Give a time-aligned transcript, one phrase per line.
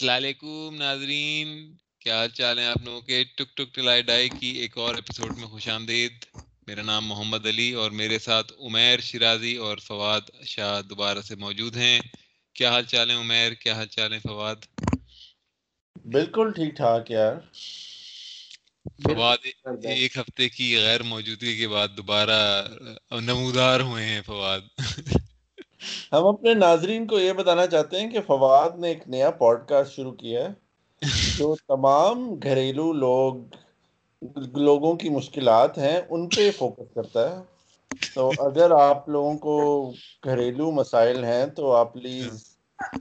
[0.00, 1.48] السلام علیکم ناظرین
[2.00, 5.38] کیا حال چال ہیں آپ لوگوں کے؟ ٹک ٹک ٹلائی ڈائی کی ایک اور ایپیسوڈ
[5.38, 6.12] میں خوش آمدید۔
[6.66, 11.76] میرا نام محمد علی اور میرے ساتھ عمیر شرازی اور فواد شاہ دوبارہ سے موجود
[11.76, 12.00] ہیں۔
[12.54, 14.56] کیا حال چال ہیں عمیر؟ کیا حال چال ہیں فواد؟
[16.04, 17.34] بالکل ٹھیک ٹھاک یار۔
[19.02, 19.38] فواد
[19.84, 22.68] ایک ہفتے کی غیر موجودگی کے بعد دوبارہ
[23.10, 24.60] نمودار ہوئے ہیں فواد۔
[26.12, 29.92] ہم اپنے ناظرین کو یہ بتانا چاہتے ہیں کہ فواد نے ایک نیا پوڈ کاسٹ
[29.92, 30.52] شروع کیا ہے
[31.38, 33.34] جو تمام گھریلو لوگ
[34.56, 37.42] لوگوں کی مشکلات ہیں ان پہ فوکس کرتا ہے۔
[38.14, 39.56] تو اگر آپ لوگوں کو
[40.24, 42.44] گھریلو مسائل ہیں تو آپ پلیز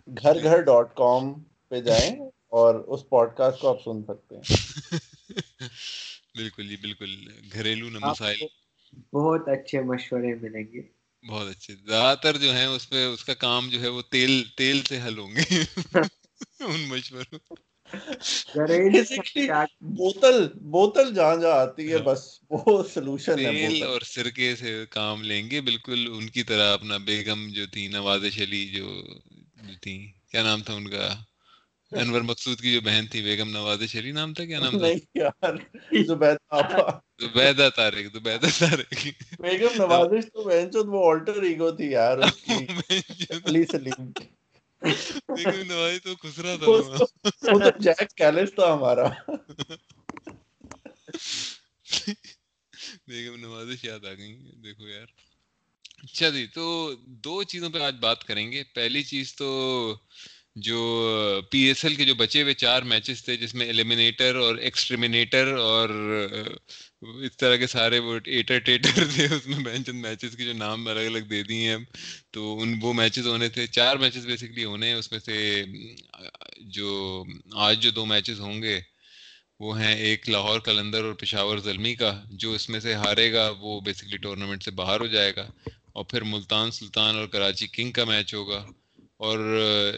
[0.07, 1.33] گھر گھر ڈاٹ کام
[1.69, 2.15] پہ جائیں
[2.51, 4.43] اور اس پوڈ کاسٹ کو آپ سن سکتے ہیں۔
[6.35, 7.11] بالکل جی بالکل۔
[7.53, 8.37] گھریلو مسائل۔
[9.13, 10.81] بہت اچھے مشورے ملیں گے۔
[11.27, 14.43] بہت اچھے زیادہ تر جو ہے اس پہ اس کا کام جو ہے وہ تیل
[14.57, 15.63] تیل سے حل ہوں گے۔
[16.59, 17.39] ان مشوروں۔
[19.81, 24.85] بوتل بوتل جہاں جہاں آتی ہے ہاں۔ بس وہ سلوشن ہے تیل اور سرکے سے
[24.89, 29.03] کام لیں گے۔ بالکل ان کی طرح اپنا بیگم جو تھی نوازش علی جو
[29.81, 31.15] تھی کیا نام تھا ان کا؟
[31.91, 34.87] انور مقصود کی جو بہن تھی بیگم نواز شری نام تھا کیا نام تھا؟
[37.21, 38.93] زبیدہ طارق زبیدہ طارق
[39.41, 42.17] بیگم نوازش تو بہن چود وہ آلٹر ایگو تھی یار
[43.45, 44.11] علی سلیم۔
[45.35, 49.07] بیگم نوازش تو خسرا تھا۔ وہ تو جیک کیلس تھا ہمارا۔
[53.07, 55.07] بیگم نوازش یاد آ گئی۔ دیکھو یار۔
[56.03, 56.65] اچھا جی تو
[57.25, 59.47] دو چیزوں پہ آج بات کریں گے۔ پہلی چیز تو
[60.61, 64.55] جو پی ایس ایل کے جو بچے ہوئے، چار میچز تھے، جس میں ایلیمینیٹر اور
[64.55, 65.89] ایکسٹریمینیٹر اور
[67.01, 70.53] اس طرح کے سارے وہ ایٹر ٹیٹر تھے، اس میں بین چند میچز کے جو
[70.53, 71.77] نام الگ الگ دے دیے ہیں۔
[72.31, 75.63] تو ان وہ میچز ہونے تھے، چار میچز بیسکلی ہونے ہیں۔ اس میں سے
[76.57, 78.81] جو آج جو دو میچز ہوں گے،
[79.59, 83.53] وہ ہیں ایک لاہور کلندر اور پشاور زلمی کا، جو اس میں سے ہارے گا،
[83.59, 85.51] وہ بیسکلی ٹورنامنٹ سے باہر ہو جائے گا۔
[85.93, 88.65] اور پھر ملتان سلطان اور کراچی کنگ کا میچ ہوگا۔
[89.19, 89.39] اور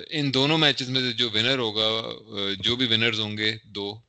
[0.09, 1.89] ان دونوں میچز میں جو ونر ہوگا
[2.59, 4.01] جو بھی ونرز ہوں گے دو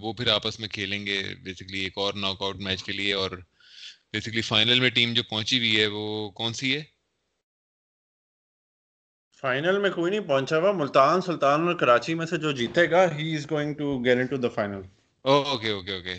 [0.00, 3.30] وہ پھر آپس میں کھیلیں گے بیسکلی ایک اور ناک آؤٹ میچ کے لیے اور
[4.12, 6.82] بیسکلی فائنل میں ٹیم جو پہنچی ہوئی ہے وہ کون سی ہے؟
[9.42, 13.04] فائنل میں کوئی نہیں پہنچا ہوا ملتان سلطان اور کراچی میں سے جو جیتے گا
[13.16, 14.80] he is going to get into the final
[15.24, 16.14] okay okay okay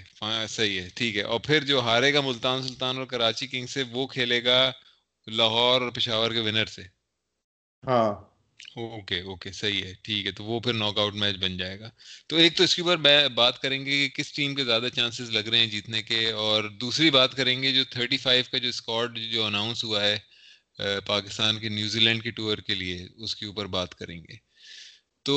[0.48, 3.84] صحیح ہے ٹھیک ہے۔ اور پھر جو ہارے گا ملتان سلطان اور کراچی کنگ سے
[3.92, 4.60] وہ کھیلے گا
[5.28, 6.84] لاہور اور پشاور کے ونر سے۔
[7.84, 8.14] ہاں۔
[8.76, 11.90] اوکے اوکے، صحیح ہے، ٹھیک ہے، تو وہ پھر ناک آؤٹ میچ بن جائے گا۔
[12.28, 12.98] تو ایک تو اس کے اوپر
[13.36, 16.64] بات کریں گے کہ کس ٹیم کے زیادہ چانسز لگ رہے ہیں جیتنے کے، اور
[16.82, 20.18] دوسری بات کریں گے جو تھرٹی فائیو کا جو اسکواڈ جو اناؤنس ہوا ہے
[21.06, 24.36] پاکستان کے نیوزی لینڈ کے ٹور کے لیے، اس کے اوپر بات کریں گے۔
[25.26, 25.36] تو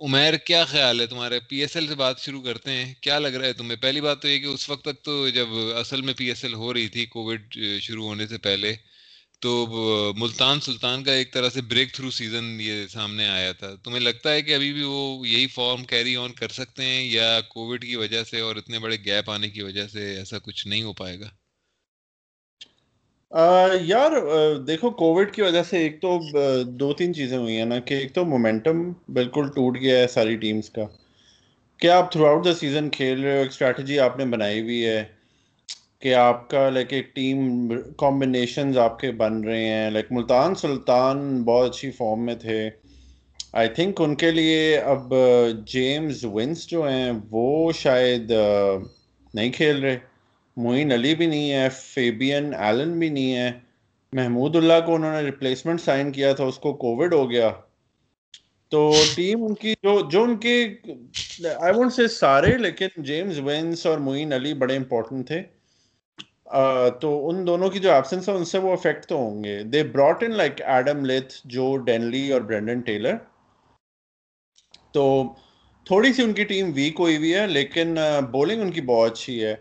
[0.00, 3.34] عمیر، کیا خیال ہے تمہارے پی ایس ایل سے بات شروع کرتے ہیں، کیا لگ
[3.36, 5.48] رہا ہے تمہیں؟ پہلی بات تو یہ کہ اس وقت تک تو جب
[5.80, 8.74] اصل میں پی ایس ایل ہو رہی تھی کووڈ شروع ہونے سے پہلے
[9.42, 9.52] تو
[10.16, 14.32] ملتان سلطان کا ایک طرح سے بریک تھرو سیزن یہ سامنے آیا تھا۔ تمہیں لگتا
[14.32, 17.96] ہے کہ ابھی بھی وہ یہی فارم کیری آن کر سکتے ہیں یا کووڈ کی
[17.96, 21.18] وجہ سے اور اتنے بڑے گیپ آنے کی وجہ سے ایسا کچھ نہیں ہو پائے
[21.20, 21.28] گا؟
[23.82, 24.12] یار
[24.66, 26.18] دیکھو کووڈ کی وجہ سے ایک تو
[26.80, 30.36] دو تین چیزیں ہوئی ہیں نا کہ ایک تو مومنٹم بالکل ٹوٹ گیا ہے ساری
[30.36, 30.84] ٹیمز کا۔
[31.80, 34.84] کیا آپ تھرو آؤٹ دا سیزن کھیل رہے ہو؟ ایک اسٹریٹجی آپ نے بنائی ہوئی
[34.86, 35.02] ہے۔
[36.02, 39.90] کہ آپ کا لائک ایک ٹیم کمبینیشنز آپ کے بن رہے ہیں.
[39.90, 42.70] لائک ملتان سلطان بہت اچھی فارم میں تھے.
[43.52, 48.82] آئی تھنک ان کے لیے اب uh, جیمز ونس جو ہیں، وہ شاید uh,
[49.34, 49.98] نہیں کھیل رہے.
[50.56, 53.50] معین علی بھی نہیں ہے فیبین ایلن بھی نہیں ہے.
[54.12, 57.50] محمود اللہ کو انہوں نے ریپلیسمنٹ سائن کیا تھا، اس کو کووڈ ہو گیا.
[58.72, 60.54] تو ٹیم ان کی جو جو ان کے
[61.44, 65.42] آئی وونٹ سے سارے، لیکن جیمز ونس اور معین علی بڑے امپورٹنٹ تھے.
[67.00, 69.62] تو ان دونوں کی جو ایبسنس ہے ان سے وہ افیکٹ تو ہوں گے.
[69.64, 73.16] They brought in like Adam Lyth جو ڈینلی اور برینڈن ٹیلر
[74.94, 75.22] تو
[75.86, 77.96] تھوڑی سی ان کی ٹیم ویک ہوئی ہوئی ہے، لیکن
[78.30, 79.54] بولنگ ان کی بہت اچھی ہے.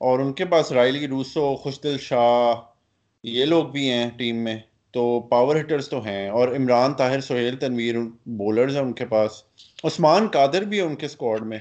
[0.00, 2.54] اور ان کے پاس رائلی روسو خوش دل شاہ
[3.24, 4.56] یہ لوگ بھی ہیں ٹیم میں.
[4.94, 6.28] تو پاور ہٹرز تو ہیں.
[6.30, 7.96] اور عمران طاہر سہیل تنویر
[8.38, 9.42] بولرز ہیں ان کے پاس.
[9.84, 11.58] عثمان قادر بھی ہے ان کے اسکواڈ میں.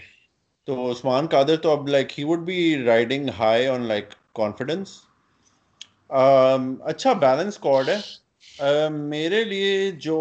[0.67, 4.89] تو عثمان قادر تو اب like he would be riding high on like confidence
[6.09, 8.89] اچھا بیلنس کارڈ ہے.
[8.89, 10.19] میرے لیے جو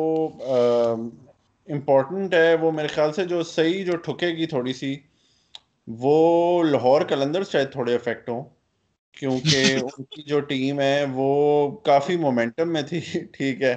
[1.69, 4.97] امپورٹنٹ ہے وہ میرے خیال سے جو صحیح جو ٹھکے گی تھوڑی سی
[5.89, 8.43] وہ لاہور کلندر شاید تھوڑے افیکٹ ہوں
[9.17, 13.01] کیونکہ ان کی جو ٹیم ہے وہ کافی مومنٹم میں تھی
[13.33, 13.77] ٹھیک ہے.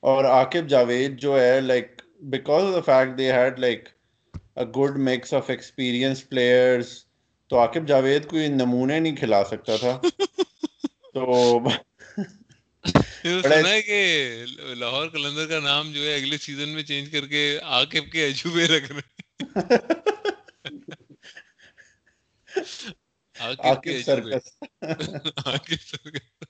[0.00, 3.92] اور عاقب جاوید جو ہے like because of the fact they had like
[4.56, 7.06] a good mix of experienced players
[7.48, 10.00] تو عاقب جاوید کوئی نمونے نہیں کھلا سکتا تھا۔
[11.14, 11.58] تو
[13.42, 13.98] سنا ہے کہ
[14.56, 18.66] لاہور کلندر کا نام جو ہے اگلے سیزن میں چینج کر کے عاقب کے عجوبے
[18.66, 19.18] رکھ رہے
[23.58, 24.58] عاقب سرکس۔
[25.46, 26.44] عاقب سرکس۔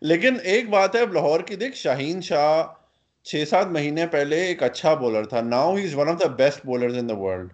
[0.00, 2.81] لیکن ایک بات ہے اب لاہور کی دیکھ شاہین شاہ
[3.26, 6.64] چھ سات مہینے پہلے ایک اچھا بولر تھا۔ Now he is one of the best
[6.66, 7.52] bowlers in the world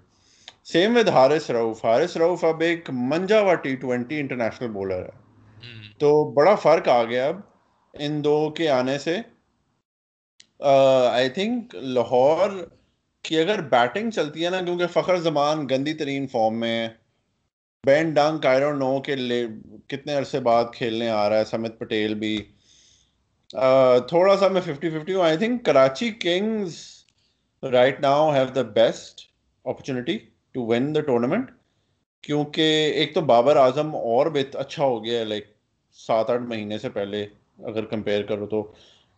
[0.65, 5.17] same with Haris Rauf Haris Rauf اب ایک منجا ہوا ٹی ٹوینٹی انٹرنیشنل بولر ہے
[6.01, 7.41] تو بڑا فرق آ گیا اب
[7.95, 9.17] ان دو کے آنے سے۔
[10.61, 12.51] آئی تھنک لاہور
[13.25, 16.89] کی اگر بیٹنگ چلتی ہے نا کیونکہ فخر زمان گندی ترین فارم میں
[17.85, 19.15] بین ڈنگ کائرو نو کے
[19.89, 22.37] کتنے عرصے بعد کھیلنے آ رہا ہے۔ سمت پٹیل بھی۔
[24.09, 26.77] تھوڑا سا میں ففٹی ففٹی ہوں۔ I think Karachi Kings
[27.63, 29.21] right now have the best
[29.65, 30.19] opportunity
[30.55, 31.51] to win the tournament
[32.25, 35.47] کیونکہ ایک تو بابر اعظم اور اچھا ہو گیا ہے لائک
[35.97, 37.27] سات آٹھ مہینے سے پہلے
[37.69, 38.63] اگر کمپیئر کرو تو۔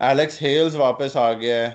[0.01, 1.73] ایلیکس ہیلز واپس آ گیا ہے۔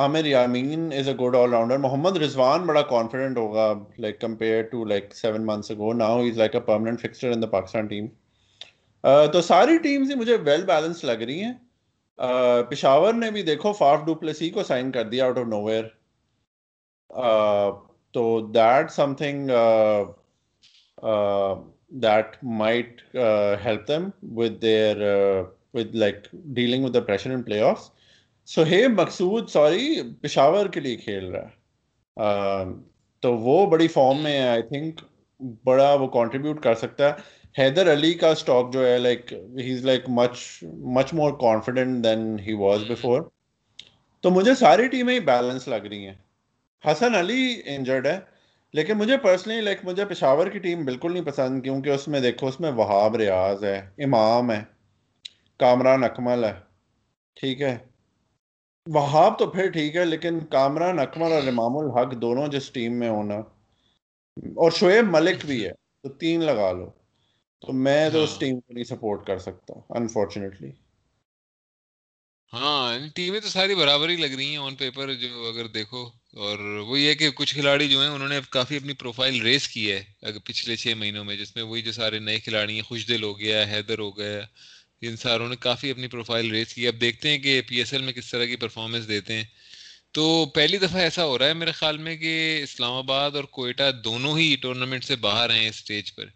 [0.00, 4.84] Aamer Yamin is a good all rounder Mohammad Rizwan بڑا کانفیڈنٹ ہوگا like compare to
[4.84, 8.06] like seven months ago now is like a permanent fixture in the Pakistan team
[9.04, 11.52] تو ساری ٹیمز ہی مجھے ویل بیلنس لگ رہی ہیں۔
[12.70, 15.84] پشاور نے بھی دیکھو فاف ڈو پلسی کو سائن کر دیا آؤٹ آف نو ویئر
[18.14, 19.50] تو that something
[22.02, 23.02] that might
[23.64, 25.02] help them with their
[25.74, 27.90] with like dealing with the pressure in playoffs
[28.48, 32.64] Sohaib Maqsood sorry Peshawar کے لیے کھیل رہا ہے۔
[33.22, 35.00] تو وہ بڑی فارم میں ہے آئی تھنک
[35.64, 39.84] بڑا وہ کانٹریبیوٹ کر سکتا ہے۔ حیدر علی کا اسٹاک جو ہے like he is
[39.84, 40.38] like much
[40.94, 43.22] much more confident than he was before
[44.20, 46.14] تو مجھے ساری ٹیمیں ہی بیلنس لگ رہی ہیں۔
[46.84, 48.18] حسن علی انجرڈ ہے
[48.74, 52.46] لیکن مجھے پرسنلی لائک مجھے پشاور کی ٹیم بالکل نہیں پسند کیونکہ اس میں دیکھو
[52.46, 54.62] اس میں وہاب ریاض ہے امام ہے
[55.60, 56.52] کامران اکمل ہے
[57.36, 57.76] ٹھیک ہے۔
[58.86, 63.08] وہاب تو پھر ٹھیک ہے لیکن کامران اکمل اور امام الحق دونوں جس ٹیم میں
[63.08, 63.34] ہونا
[64.56, 65.72] اور شعیب ملک بھی ہے
[66.04, 66.90] تو تین لگا لو۔
[67.62, 70.70] تو میں تو اس ٹیم کو نہیں سپورٹ کر سکتا انفارچونیٹلی
[72.52, 76.58] ہاں ٹیمیں تو ساری برابر ہی لگ رہی ہیں آن پیپر جو اگر دیکھو۔ اور
[76.58, 80.04] وہ یہ کہ کچھ کھلاڑی جو ہیں انہوں نے کافی اپنی پروفائل ریس کی ہے۔
[80.22, 83.22] اگر پچھلے چھ مہینوں میں جس میں وہی جو سارے نئے کھلاڑی ہیں خوش دل
[83.22, 84.40] ہو گیا حیدر ہو گیا
[85.00, 88.02] ان ساروں نے کافی اپنی پروفائل ریس کی۔ اب دیکھتے ہیں کہ پی ایس ایل
[88.02, 89.44] میں کس طرح کی پرفارمنس دیتے ہیں۔
[90.12, 93.90] تو پہلی دفعہ ایسا ہو رہا ہے میرے خیال میں کہ اسلام آباد اور کوئٹہ
[94.04, 96.26] دونوں ہی ٹورنامنٹ سے باہر ہیں اسٹیج پر۔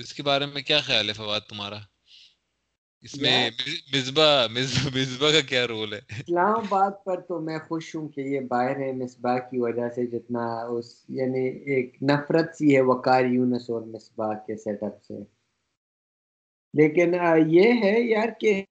[0.00, 1.78] تو اس کے بارے میں کیا خیال ہے فواد تمہارا؟
[3.02, 3.50] اس میں
[3.92, 4.46] مصباح
[4.94, 8.76] مصباح کا کیا رول ہے؟ اسلام آباد پر تو میں خوش ہوں کہ یہ باہر
[8.76, 13.82] ہے مصباح کی وجہ سے جتنا اس یعنی ایک نفرت سی ہے وقار یونس اور
[13.82, 15.14] مصباح کے سیٹ اپ سے۔
[16.74, 17.14] لیکن
[17.46, 18.64] یہ ہے یار کہ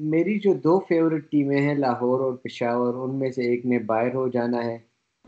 [0.00, 4.14] میری جو دو فیورٹ ٹیمیں ہیں لاہور اور پشاور ان میں سے ایک نے باہر
[4.14, 4.78] ہو جانا ہے۔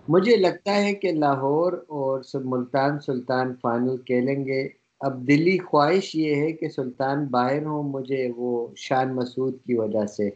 [0.09, 6.35] مجھے لگتا ہے کہ لاہور اور ملتان سلطان فائنل کھیلیں گے۔ اب دلی خواہش یہ
[6.35, 10.29] ہے کہ سلطان باہر ہوں مجھے وہ شان مسعود کی وجہ سے۔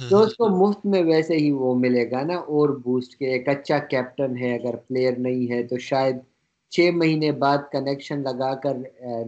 [0.00, 3.48] تو اس کو مفت میں ویسے ہی وہ ملے گا نا اور بوسٹ کے۔ ایک
[3.48, 6.16] اچھا کیپٹن ہے اگر پلیئر نہیں ہے تو شاید
[6.72, 8.76] چھ مہینے بعد کنیکشن لگا کر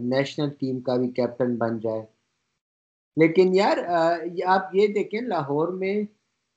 [0.03, 2.01] نیشنل ٹیم کا بھی کیپٹن بن جائے۔
[3.17, 3.77] لیکن یار
[4.47, 5.95] آپ یہ دیکھیں لاہور میں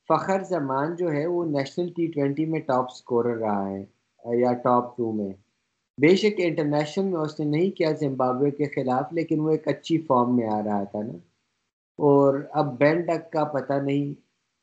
[0.09, 3.85] فخر زمان جو ہے وہ نیشنل ٹی ٹوینٹی میں ٹاپ اسکورر رہا ہے
[4.41, 5.33] یا ٹاپ ٹو میں۔
[5.99, 9.99] بے شک انٹرنیشنل میں اس نے نہیں کیا زمبابوے کے خلاف لیکن وہ ایک اچھی
[9.99, 11.12] فارم میں آ رہا تھا نا۔
[11.99, 14.15] اور اب بین ڈک کا پتہ نہیں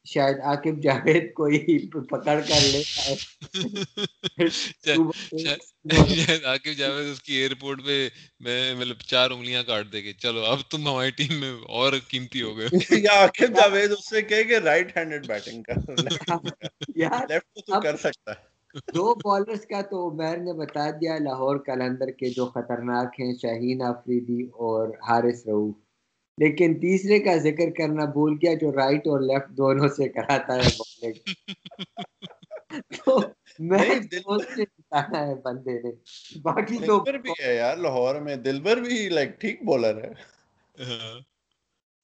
[0.06, 2.82] شاید عاقب جاوید کو ہی پکڑ کر لے۔
[6.46, 8.10] عاقب جاوید اس کی ایئرپورٹ پہ
[8.40, 12.42] میں مطلب چار انگلیاں کاٹ دے گے چلو اب تم ہماری ٹیم میں اور قیمتی
[12.42, 12.68] ہو گئے۔
[13.04, 15.76] یا عاقب جاوید اس سے کہے کہ رائٹ ہینڈڈ بیٹنگ کر
[17.30, 18.53] لیفٹ تو کر سکتا ہے۔
[18.90, 23.82] دو بالرز کا تو عمیر نے بتا دیا لاہور کلندر کے جو خطرناک ہیں شاہین
[23.86, 25.76] آفریدی اور حارث رعوف
[26.38, 30.70] لیکن تیسرے کا ذکر کرنا بھول گیا جو رائٹ اور لیفٹ دونوں سے کراتا ہے
[32.96, 33.20] تو
[33.62, 35.92] میں ہے بندے نے۔
[36.44, 40.12] باقی تو بھی ہے یار لاہور میں دلبر بھی لائک ٹھیک بولر ہے۔
[40.76, 41.18] ہاں۔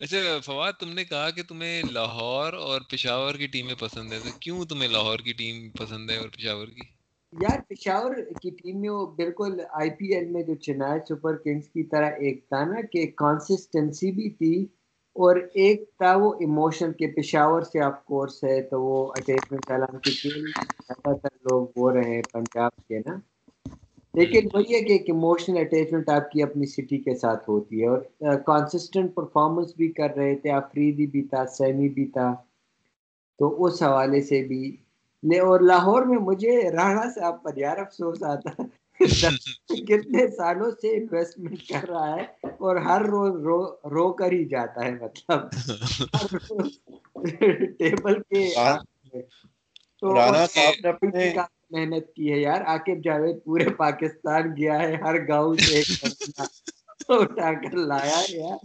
[0.01, 4.29] اچھا فواد، تم نے کہا کہ تمہیں لاہور اور پشاور کی ٹیمیں پسند ہے تو
[4.39, 6.85] کیوں تمہیں لاہور کی ٹیم پسند ہے اور پشاور کی؟
[7.33, 11.67] یار، پشاور کی ٹیم میں وہ بالکل آئی پی ایل میں جو چنائی سپر کنگز
[11.69, 14.53] کی طرح ایک تھا نا کہ کانسسٹنسی بھی تھی
[15.15, 20.11] اور ایک تھا وہ ایموشن کے پشاور سے آپ کورس ہے تو وہ اٹیچمنٹ حالانکہ
[20.89, 23.19] زیادہ تر لوگ وہ رہے پنجاب کے نا۔
[24.19, 27.87] لیکن وہی ہے کہ ایک ایموشنل اٹیچمنٹ آپ کی اپنی سٹی کے ساتھ ہوتی ہے
[27.87, 32.33] اور کانسسٹنٹ پرفارمنس بھی کر رہے تھے آفریدی بھی تھا سیمی بھی تھا
[33.39, 34.65] تو اس حوالے سے بھی
[35.39, 38.61] اور لاہور میں مجھے رانا صاحب پر یار افسوس آتا
[39.87, 42.23] کتنے سالوں سے انویسٹمنٹ کر رہا ہے
[42.59, 43.59] اور ہر روز رو
[43.89, 45.47] رو کر ہی جاتا ہے مطلب
[47.77, 48.49] ٹیبل کے
[50.01, 50.13] تو
[51.69, 55.87] محنت کی ہے یار۔ عاقب جاوید پورے پاکستان گیا ہے، ہر گاؤں سے ایک
[57.09, 58.57] اٹھا کر لایا ہے یار۔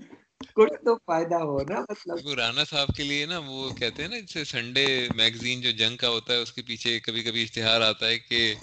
[0.54, 4.18] کچھ تو فائدہ ہو نا مطلب۔ رانا صاحب کے لیے نا، وہ کہتے ہیں نا،
[4.18, 8.08] جیسے سنڈے میگزین جو جنگ کا ہوتا ہے، اس کے پیچھے کبھی کبھی اشتہار آتا
[8.08, 8.54] ہے کہ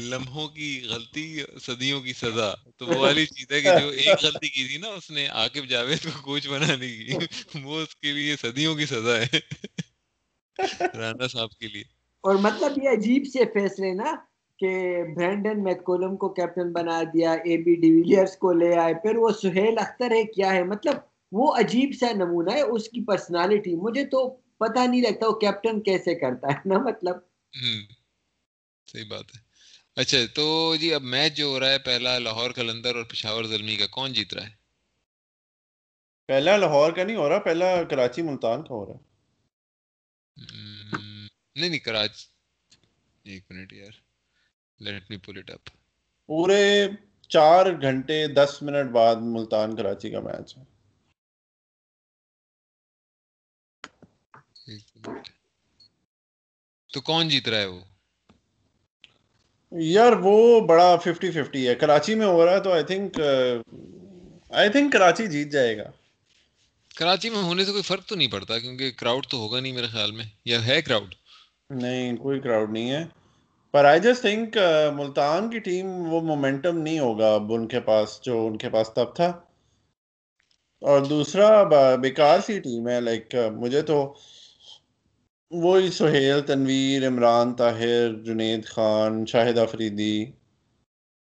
[0.00, 1.26] لمحوں کی غلطی،
[1.60, 4.88] صدیوں کی سزا۔ تو وہ والی چیز ہے کہ جو ایک غلطی کی تھی نا،
[4.88, 7.12] اس نے عاقب جاوید کو کوچ بنانے کی۔
[7.62, 9.38] وہ اس کے لیے صدیوں کی سزا ہے۔
[10.94, 14.14] رانا صاحب کے لیے۔ اور مطلب یہ عجیب سے فیصلے نا
[14.58, 14.70] کہ
[15.16, 19.78] برینڈن میکولم کو کیپٹن بنا دیا اے بی ڈیویلیئرز کو لے آئے پھر وہ سہیل
[19.78, 20.96] اختر ہے کیا ہے؟ مطلب
[21.32, 25.80] وہ عجیب سا نمونہ ہے اس کی پرسنالٹی مجھے تو پتہ نہیں لگتا وہ کیپٹن
[25.80, 27.16] کیسے کرتا ہے نا مطلب
[28.88, 29.40] صحیح بات ہے۔
[29.96, 33.76] اچھا تو جی اب میچ جو ہو رہا ہے پہلا لاہور کلندر اور پشاور زلمی
[33.76, 34.58] کا کون جیت رہا ہے؟
[36.28, 38.98] پہلا لاہور کا نہیں ہو رہا پہلا کراچی ملتان کا ہو رہا
[41.56, 42.26] نہیں نہیں کراچی۔
[43.22, 43.92] ایک منٹ یار
[44.80, 45.70] let me pull it up
[46.28, 46.88] پورے
[47.28, 50.64] چار گھنٹے دس منٹ بعد ملتان کراچی کا میچ ہے۔
[56.90, 57.80] تو کون جیت رہا ہے وہ؟
[59.72, 63.20] یار وہ بڑا ففٹی ففٹی ہے۔ کراچی میں ہو رہا ہے تو I think
[64.50, 65.90] I think Karachi جیت جائے گا۔
[66.96, 69.86] کراچی میں ہونے سے کوئی فرق تو نہیں پڑتا کیونکہ کراؤڈ تو ہوگا نہیں میرے
[69.86, 71.14] خیال میں یا ہے کراؤڈ
[71.70, 73.04] نہیں کوئی کراؤڈ نہیں ہے۔
[73.74, 74.56] پر آئی جسٹ تھنک
[74.94, 78.90] ملتان کی ٹیم وہ مومنٹم نہیں ہوگا اب ان کے پاس جو ان کے پاس
[78.94, 79.28] تب تھا۔
[80.82, 81.48] اور دوسرا
[81.96, 83.98] بیکار سی ٹیم ہے لائک مجھے تو
[85.50, 90.14] وہی سہیل تنویر عمران طاہر جنید خان شاہد افریدی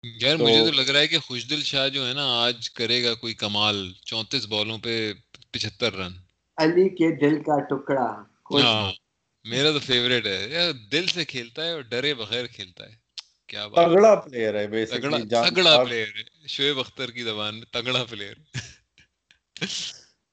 [0.03, 3.13] یار مجھے تو لگ رہا ہے کہ خوشدل شاہ جو ہے نا آج کرے گا
[3.13, 4.93] کوئی کمال۔ چونتیس بالوں پہ
[5.51, 6.13] پچہتر رن
[6.57, 8.07] علی کے دل کا ٹکڑا۔
[8.55, 8.91] ہاں۔
[9.45, 12.95] میرا تو فیوریٹ ہے۔ یار دل سے کھیلتا ہے اور ڈرے بغیر کھیلتا ہے۔
[13.47, 18.03] کیا بات تگڑا پلیئر ہے بیسیکلی تگڑا پلیئر ہے۔ شعیب اختر کی زبان میں تگڑا
[18.09, 18.35] پلیئر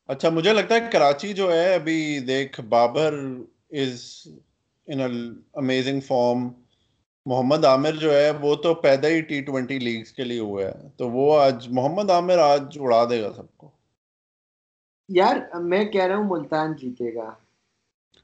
[0.08, 3.14] اچھا مجھے لگتا ہے کراچی جو ہے ابھی دیکھ Babar
[3.70, 4.28] is
[4.86, 5.00] in
[5.54, 6.48] amazing form
[7.26, 10.88] Muhammad Amir جو ہے وہ تو پیدا ہی ٹی ٹوینٹی لیگز کے لیے ہوا ہے
[10.96, 13.70] تو وہ آج محمد عامر آج اڑا دے گا سب کو۔
[15.08, 17.45] یار میں کہہ رہا ہوں ملتان جیتے گا۔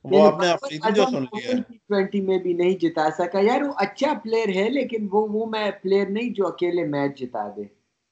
[0.04, 3.62] وہ آپ نے افریدی جو سن لیا ٹی ٹوینٹی میں بھی نہیں جتا سکا۔ یار
[3.62, 7.62] وہ اچھا پلیئر ہے لیکن وہ وہ میں پلیئر نہیں جو اکیلے میچ جتا دے۔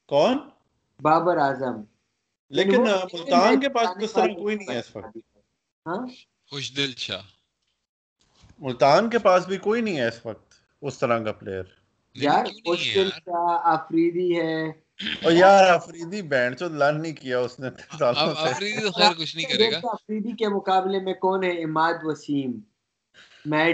[0.08, 0.38] کون؟
[1.00, 1.82] بابر اعظم۔
[2.50, 5.16] لیکن ملتان کے پاس اس طرح کوئی نہیں ہے اس وقت۔
[5.86, 6.06] ہاں؟
[6.50, 7.22] خوش دل شاہ
[8.58, 11.62] ملتان کے پاس بھی کوئی نہیں ہے اس وقت اس طرح کا پلیئر
[12.14, 14.89] یار خوش دل شاہ آفریدی ہے۔
[15.22, 17.68] اور یار آفریدی بینڈ نہیں کیا اس نے
[18.00, 22.52] آفریدی تو خیر کچھ نہیں کرے گا۔ آفریدی کے مقابلے میں کون ہے اماد وسیم؟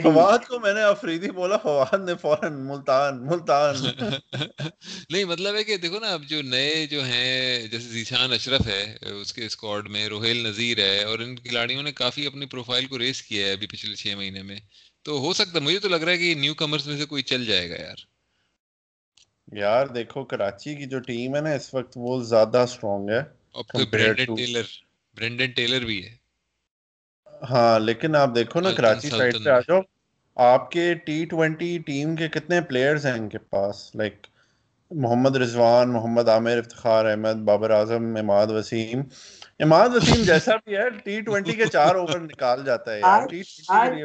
[0.03, 3.75] فواد کو میں نے افریدی بولا فواد نے فوراً ملتان ملتان۔
[5.11, 8.97] نہیں مطلب ہے کہ دیکھو نا اب جو نئے جو ہیں جیسے ذیشان اشرف ہے
[9.21, 12.99] اس کے اسکواڈ میں روہیل نذیر ہے اور ان کھلاڑیوں نے کافی اپنی پروفائل کو
[12.99, 14.57] ریس کیا ہے ابھی پچھلے چھ مہینے میں۔
[15.03, 17.23] تو ہو سکتا ہے مجھے تو لگ رہا ہے کہ نیو کمرس میں سے کوئی
[17.23, 18.16] چل جائے گا یار۔
[19.49, 23.21] یار دیکھو کراچی کی جو ٹیم ہے نا اس وقت وہ زیادہ اسٹرانگ ہے
[23.69, 24.67] اور برینڈن ٹیلر
[25.17, 26.15] برینڈن ٹیلر بھی ہے۔
[27.43, 29.81] ہاں لیکن آپ دیکھو نا کراچی سائڈ پہ آ جاؤ
[30.37, 34.27] آپ کے ٹی ٹوینٹی ٹیم کے کتنے پلیئرز ہیں ان کے پاس؟ لائک
[34.91, 39.01] محمد رضوان محمد عامر افتخار احمد بابر اعظم اماد وسیم۔
[39.61, 43.43] اماد وسیم جیسا بھی ہے ٹی ٹوینٹی کے چار اوور نکال جاتا ہے یار۔ ٹی
[43.43, 44.05] ٹوینٹی کے لیے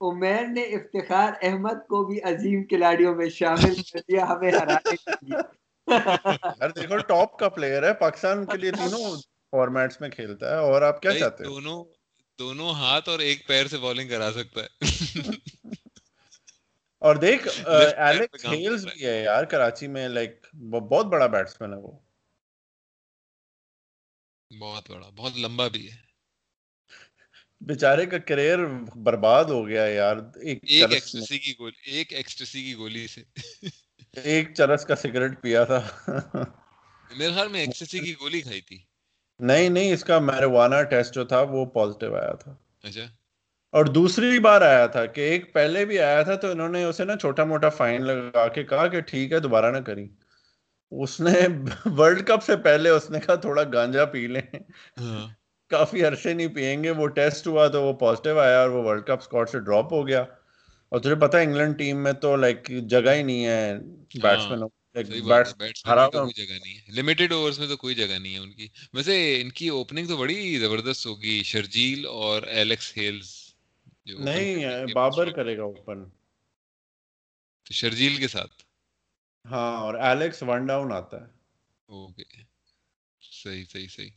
[0.00, 5.12] عمیر نے افتخار احمد کو بھی عظیم کھلاڑیوں میں شامل کر دیا ہمیں ہرانے کے
[5.22, 5.38] لیے۔
[6.60, 9.16] یار دیکھو ٹاپ کا پلیئر ہے پاکستان کے لیے تینوں
[9.52, 11.84] فارمیٹس میں کھیلتا ہے اور آپ کیا چاہتے ہیں؟ دونوں
[12.38, 14.80] دونوں ہاتھ اور ایک پیر سے بالنگ کرا سکتا ہے۔
[17.02, 17.48] اور دیکھ
[17.96, 21.98] ایلیکس ہیلز بھی ہے یار کراچی میں لائک بہت بڑا بیٹسمین ہے وہ۔
[24.50, 26.07] بہت بڑا بہت لمبا بھی ہے۔
[27.60, 28.58] بیچارے کا کریئر
[28.96, 33.22] برباد ہو گیا یار ایک ایکسٹسی کی گولی ایک ایکسٹسی کی گولی سے۔
[34.22, 35.80] ایک چرس کا سگریٹ پیا تھا۔
[37.16, 38.78] میرے خیال میں ایکسٹسی کی گولی کھائی تھی۔
[39.38, 43.04] نہیں نہیں اس کا میروانہ ٹیسٹ جو تھا وہ پازیٹیو آیا تھا۔ اچھا۔
[43.72, 47.04] اور دوسری بار آیا تھا کہ ایک پہلے بھی آیا تھا تو انہوں نے اسے
[47.04, 50.08] نا چھوٹا موٹا فائن لگا کے کہا کہ ٹھیک ہے دوبارہ نہ کری۔
[50.90, 51.30] اس نے
[51.98, 54.58] ورلڈ کپ سے پہلے اس نے کہا تھوڑا گانجا پی لیں۔
[55.00, 55.28] ہاں۔
[55.70, 59.04] کافی عرصے نہیں پیئیں گے وہ ٹیسٹ ہوا تو وہ پازیٹیو آیا اور وہ ورلڈ
[59.04, 60.24] کپ اسکواڈ سے ڈراپ ہو گیا۔
[60.92, 63.74] اور تجھے پتا انگلینڈ ٹیم میں تو لائک جگہ ہی نہیں ہے۔
[64.22, 64.66] بیٹسمین
[65.06, 65.72] صحیح بات ہے بیٹسمین
[66.10, 68.68] کی کوئی جگہ نہیں ہے۔ لمیٹڈ اوورز میں تو کوئی جگہ نہیں ہے ان کی۔
[68.92, 73.28] ویسے ان کی اوپننگ تو بڑی زبردست ہوگی شرجیل اور ایلیکس ہیلز
[74.18, 76.04] نہیں بابر کرے گا اوپن
[77.66, 78.62] تو شرجیل کے ساتھ۔
[79.44, 81.26] ہاں اور ایلیکس ون ڈاؤن آتا ہے۔
[81.88, 82.24] اوکے
[83.22, 84.10] صحیح صحیح صحیح۔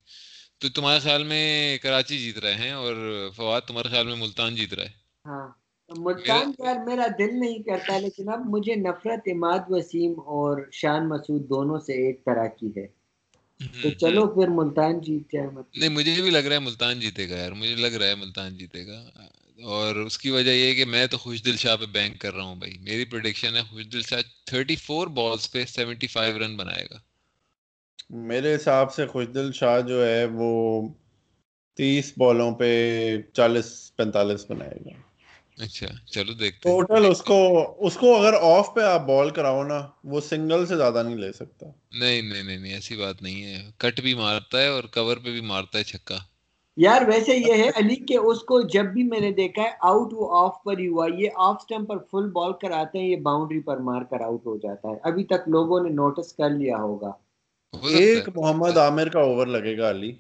[0.62, 2.96] تو تمہارے خیال میں کراچی جیت رہے ہیں اور
[3.36, 5.48] فواد تمہارے خیال میں ملتان جیت رہا ہے ہاں
[5.90, 11.50] ملتان یار میرا دل نہیں کرتا لیکن اب مجھے نفرت اماد وسیم اور شان مسعود
[11.50, 12.88] دونوں سے ایک طرح کی ہے۔
[13.82, 17.38] تو چلو پھر ملتان جیت جائے نہیں مجھے بھی لگ رہا ہے ملتان جیتے گا
[17.38, 19.00] یار مجھے لگ رہا ہے ملتان جیتے گا۔
[19.64, 22.34] اور اس کی وجہ یہ ہے کہ میں تو خوش دل شاہ پہ بینک کر
[22.34, 23.62] رہا ہوں بھائی۔ میری پروڈکشن ہے
[23.94, 27.00] Khushdil Shah thirty four balls پہ سیونٹی فائیو رن بنائے گا۔
[28.12, 30.82] میرے حساب سے خوش دل شاہ جو ہے وہ
[31.78, 34.90] تیس بالوں پہ چالیس پینتالیس بنائے گا۔
[35.64, 39.88] اچھا چلو دیکھتے ٹوٹل اس کو اس کو اگر آف پہ آپ بال کراؤ نا
[40.04, 41.66] وہ سنگل سے زیادہ نہیں لے سکتا۔
[42.00, 45.42] نہیں نہیں نہیں ایسی بات نہیں ہے۔ کٹ بھی مارتا ہے اور کور پہ بھی
[45.42, 46.16] مارتا ہے چھکا۔
[46.78, 50.14] یار ویسے یہ ہے علی کہ اس کو جب بھی میں نے دیکھا ہے آؤٹ
[50.14, 53.60] وہ آف پر ہی ہوا۔ یہ آف سٹمپ پر فل بال کراتے ہیں یہ باؤنڈری
[53.60, 57.12] پر مار کر آؤٹ ہو جاتا ہے۔ ابھی تک لوگوں نے نوٹس کر لیا ہوگا۔
[57.74, 60.12] ایک محمد عامر کا اوور لگے گا علی۔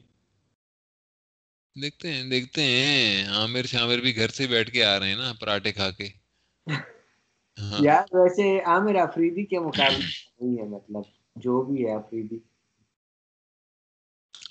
[1.75, 5.34] دیکھتے ہیں دیکھتے ہیں۔ عامر شامر بھی گھر سے بیٹھ کے آ رہے ہیں نا
[5.39, 6.08] پراٹھے کھا کے۔
[7.79, 10.08] یار ویسے عامر افریدی کے مقابلے
[10.39, 11.03] نہیں ہے مطلب
[11.36, 12.39] جو بھی ہے افریدی۔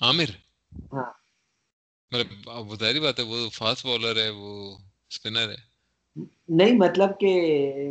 [0.01, 0.29] عامر؟
[0.93, 1.11] ہاں۔
[2.11, 2.27] مطلب
[2.67, 4.51] وہ ظاہری بات ہے وہ فاسٹ بالر ہے وہ
[5.11, 5.59] اسپنر ہے۔
[6.49, 7.31] نہیں مطلب کہ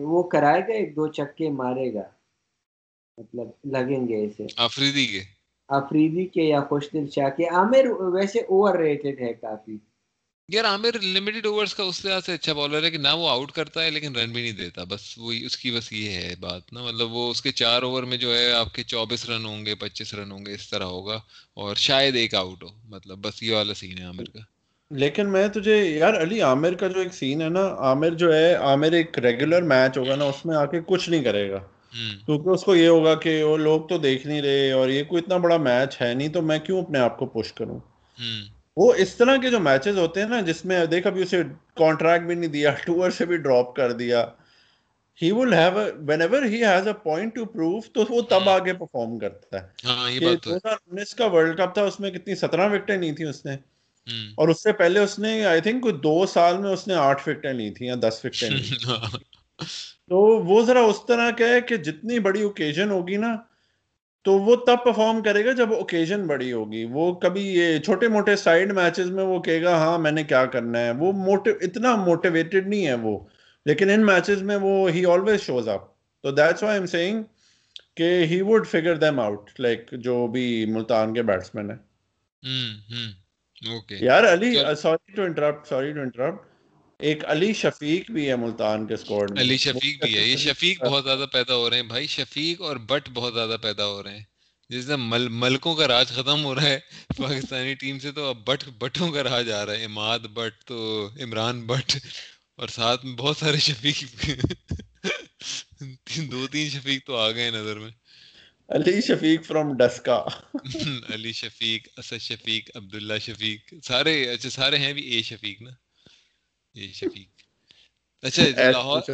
[0.02, 2.02] وہ کرائے گا ایک دو چکے مارے گا۔
[3.20, 5.20] مطلب لگیں گے اسے۔ آفریدی کے۔
[5.68, 9.76] آفریدی کے یا خوش دل شاہ کے۔ عامر ویسے اوور ریٹڈ ہے کافی۔
[10.48, 13.52] یار عامر لمیٹڈ اوورز کا اس لحاظ سے اچھا بالر ہے کہ نہ وہ آؤٹ
[13.52, 16.72] کرتا ہے لیکن رن بھی نہیں دیتا۔ بس وہی اس کی بس یہ ہے بات
[16.72, 19.66] نا۔ مطلب وہ اس کے چار اوور میں جو ہے آپ کے چوبیس رن ہوں
[19.66, 21.20] گے پچیس رن ہوں گے اس طرح ہوگا
[21.54, 24.38] اور شاید ایک آؤٹ ہو۔ مطلب بس یہ والا سین ہے عامر کا۔
[24.90, 28.54] لیکن میں تجھے یار علی عامر کا جو ایک سین ہے نا عامر جو ہے
[28.54, 31.58] عامر ایک ریگولر میچ ہوگا نا اس میں آ کے کچھ نہیں کرے گا۔
[32.26, 35.22] کیونکہ اس کو یہ ہوگا کہ وہ لوگ تو دیکھ نہیں رہے اور یہ کوئی
[35.22, 37.78] اتنا بڑا میچ ہے نہیں تو میں کیوں اپنے آپ کو پش کروں؟
[38.76, 41.42] وہ اس طرح کے جو میچز ہوتے ہیں نا جس میں دیکھ ابھی اسے
[41.74, 44.26] کانٹریکٹ بھی نہیں دیا ٹور سے بھی ڈراپ کر دیا۔
[45.22, 45.80] He will have
[46.20, 49.66] whenever he has a point to prove تو وہ تب آگے پرفارم کرتا ہے۔
[50.20, 53.46] دو ہزار انیس کا ورلڈ کپ تھا اس میں کتنی سترہ وکٹیں نہیں تھی اس
[53.46, 53.56] نے۔
[54.34, 57.52] اور اس سے پہلے اس نے آئی تھنک دو سال میں اس نے آٹھ وکٹیں
[57.52, 58.70] لی تھی یا دس وکٹیں لی
[60.10, 63.34] تو وہ ذرا اس طرح کا ہے کہ جتنی بڑی اوکیزن ہوگی نا
[64.24, 68.36] تو وہ تب پرفارم کرے گا جب اوکیزن بڑی ہوگی۔ وہ کبھی یہ چھوٹے موٹے
[68.36, 71.94] سائڈ میچز میں وہ کہے گا ہاں میں نے کیا کرنا ہے۔ وہ موٹو اتنا
[71.96, 73.18] موٹیویٹڈ نہیں ہے وہ۔
[73.66, 75.80] لیکن ان میچز میں وہ ہی آلویز شوز اپ
[76.24, 77.22] تو دیٹس وائی ایم سیئنگ
[77.94, 81.78] کہ he would figure them out like جو بھی ملتان کے بیٹسمین ہیں۔
[84.00, 86.49] یار Ali sorry to interrupt sorry to interrupt
[87.00, 89.40] ایک علی شفیق بھی ہے ملتان کے اسکواڈ میں.
[89.40, 90.22] علی شفیق بھی ہے.
[90.22, 92.06] یہ شفیق بہت زیادہ پیدا ہو رہے ہیں بھائی.
[92.06, 94.24] شفیق اور بٹ بہت زیادہ پیدا ہو رہے ہیں.
[94.70, 96.78] جس سے مل ملکوں کا راج ختم ہو رہا ہے.
[97.16, 99.84] پاکستانی ٹیم سے تو اب بٹ بٹوں کا راج آ رہا ہے.
[99.84, 101.96] اماد بٹ تو عمران بٹ
[102.58, 104.04] اور ساتھ میں بہت سارے شفیق
[106.32, 107.90] دو تین شفیق تو آ گئے نظر میں.
[108.68, 110.16] علی شفیق فرام ڈسکا
[111.14, 115.70] علی شفیق اسد شفیق عبداللہ شفیق سارے اچھا سارے ہیں بھی اے شفیق نا.
[116.74, 119.00] اچھا لاہور؟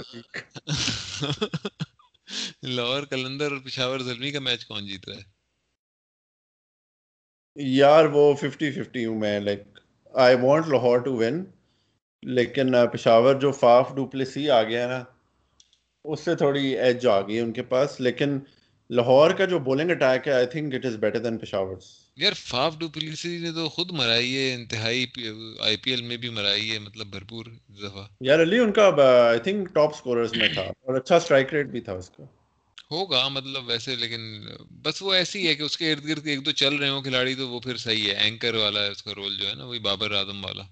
[2.62, 5.22] لاہور کلندر اور پشاور زلمی کا میچ کون جیت رہا ہے؟
[7.56, 9.78] یار وہ ففٹی ففٹی ہوں میں like
[10.14, 11.44] I want Lahore to win
[12.22, 15.04] لیکن پشاور جو فاف ڈوپلسی آ گیا نا
[16.04, 18.38] اس سے تھوڑی ایج آ گئی ان کے پاس لیکن
[18.90, 21.76] لاہور کا جو بولنگ اٹیک ہے I think it is better than Peshawar
[22.16, 25.06] یار فاف ڈوپلیسی نے تو خود مرائی ہے انتہائی
[25.60, 29.38] آئی پی ایل میں بھی مرائی ہے مطلب بھرپور دفعہ یار علی ان کا آئی
[29.38, 32.24] تھنک ٹاپ سکوررز میں تھا اور اچھا سٹرائک ریٹ بھی تھا اس کا۔
[32.90, 34.46] ہوگا مطلب ویسے لیکن
[34.82, 37.34] بس وہ ایسی ہے کہ اس کے ارد گرد ایک دو چل رہے ہوں کھلاڑی
[37.34, 39.78] تو وہ پھر صحیح ہے۔ اینکر والا ہے اس کا رول جو ہے نا وہی
[39.78, 40.62] بابر اعظم والا۔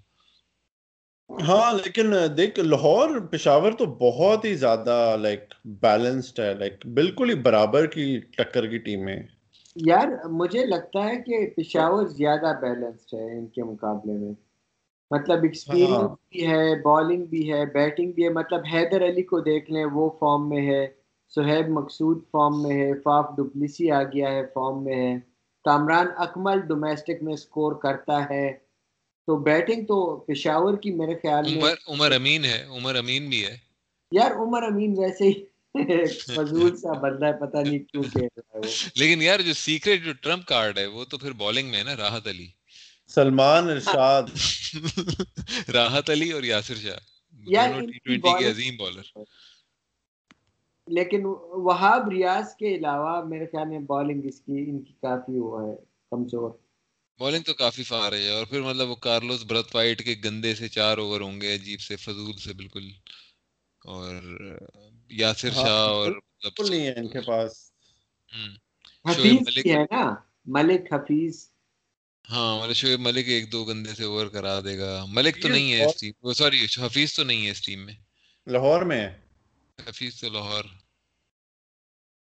[1.31, 7.35] ہاں لیکن دیکھ لاہور پشاور تو بہت ہی زیادہ لائک بیلنسڈ ہے لائک بالکل ہی
[7.35, 9.34] برابر کی ٹکر کی ٹیم ہے
[9.77, 14.33] یار مجھے لگتا ہے کہ پشاور زیادہ بیلنسڈ ہے ان کے مقابلے میں۔
[15.11, 19.41] مطلب ایکسپیرینس ہاں۔ بھی ہے بالنگ بھی ہے بیٹنگ بھی ہے۔ مطلب حیدر علی کو
[19.41, 20.87] دیکھ لیں وہ فارم میں ہے۔
[21.35, 25.15] سہیب مقصود فارم میں ہے۔ فاف ڈپلیسی آ گیا ہے فارم میں ہے۔
[25.65, 28.47] کامران اکمل ڈومیسٹک میں سکور کرتا ہے۔
[29.29, 33.45] تو بیٹنگ تو پشاور کی میرے خیال میں عمر عمر امین ہے عمر امین بھی
[33.47, 33.57] ہے۔
[34.13, 35.33] یار عمر امین ویسے ہی
[36.35, 40.05] فضول سا بندہ ہے پتہ نہیں کیوں کہہ رہا ہے وہ۔ لیکن یار جو سیکریٹ
[40.05, 42.47] جو ٹرمپ کارڈ ہے وہ تو پھر بالنگ میں ہے نا راحت علی۔
[43.07, 44.23] سلمان ارشاد۔
[45.73, 46.99] راحت علی اور یاسر شاہ۔
[47.47, 49.19] یار ٹی کے عظیم بالر
[50.87, 51.21] لیکن
[51.67, 55.77] وہاب ریاض کے علاوہ میرے خیال میں بالنگ اس کی ان کی کافی وہ ہے
[56.11, 56.51] کمزور۔
[57.19, 60.69] بالنگ تو کافی فار ہے اور پھر مطلب وہ کارلوس برت وائٹ کے گندے سے
[60.69, 62.89] چار اوور ہوں گے عجیب سے فضول سے بالکل۔
[63.85, 64.15] اور
[65.09, 67.73] یاسر ہاں، شاہ اور بالکل مطلب نہیں ہے ان کے پاس۔
[69.05, 70.15] حفیظ ملک- بھی ہے نا؟
[70.47, 71.49] ملک حفیظ۔
[72.31, 75.73] ہاں مطلب شعیب ملک ایک دو گندے سے اوور کرا دے گا۔ ملک تو نہیں
[75.73, 77.95] ہے اس ٹیم سوری حفیظ تو نہیں ہے اس ٹیم میں۔
[78.47, 79.21] لاہور میں؟ ہے
[79.89, 80.65] حفیظ تو لاہور۔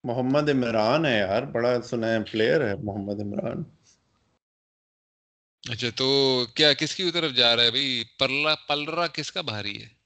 [0.04, 3.62] محمد عمران ہے یار بڑا سنا ہے پلیئر ہے محمد عمران۔
[5.70, 9.82] اچھا تو کیا کس کی طرف جا رہا ہے بھائی؟ پرلا پلرا کس کا بھاری
[9.82, 10.01] ہے؟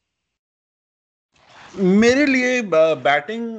[1.77, 2.61] میرے لیے
[3.03, 3.59] بیٹنگ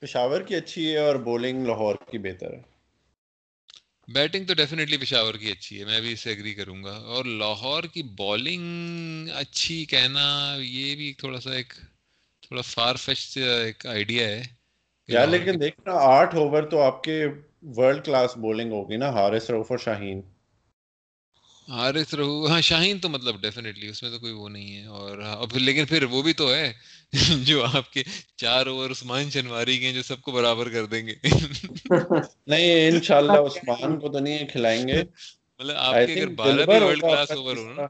[0.00, 2.60] پشاور کی اچھی ہے اور بولنگ لاہور کی بہتر ہے۔
[4.08, 7.24] بیٹنگ تو ڈیفینیٹلی پشاور کی اچھی ہے میں بھی اس سے اگری کروں گا۔ اور
[7.24, 11.72] لاہور کی بالنگ اچھی کہنا یہ بھی تھوڑا سا ایک
[12.42, 14.42] تھوڑا فار فش ایک آئیڈیا ہے۔
[15.08, 17.24] یار لیکن دیکھنا آٹھ اوور تو آپ کے
[17.76, 20.20] ورلڈ کلاس بولنگ ہوگی نا حارث روف اور شاہین۔
[21.68, 25.18] حارث رہو ہاں شاہین تو مطلب ڈیفینیٹلی اس میں تو کوئی وہ نہیں ہے۔ اور
[25.18, 26.72] ہاں، لیکن پھر وہ بھی تو ہے۔
[27.46, 28.02] جو آپ کے
[28.36, 31.14] چار اوور عثمان شنواری کے جو سب کو برابر کر دیں گے۔
[32.46, 35.02] نہیں انشاءاللہ عثمان کو تو نہیں کھلائیں گے۔
[35.60, 37.86] مطلب آپ کے اگر بارہ بھی ورلڈ کلاس اوور ہو نا۔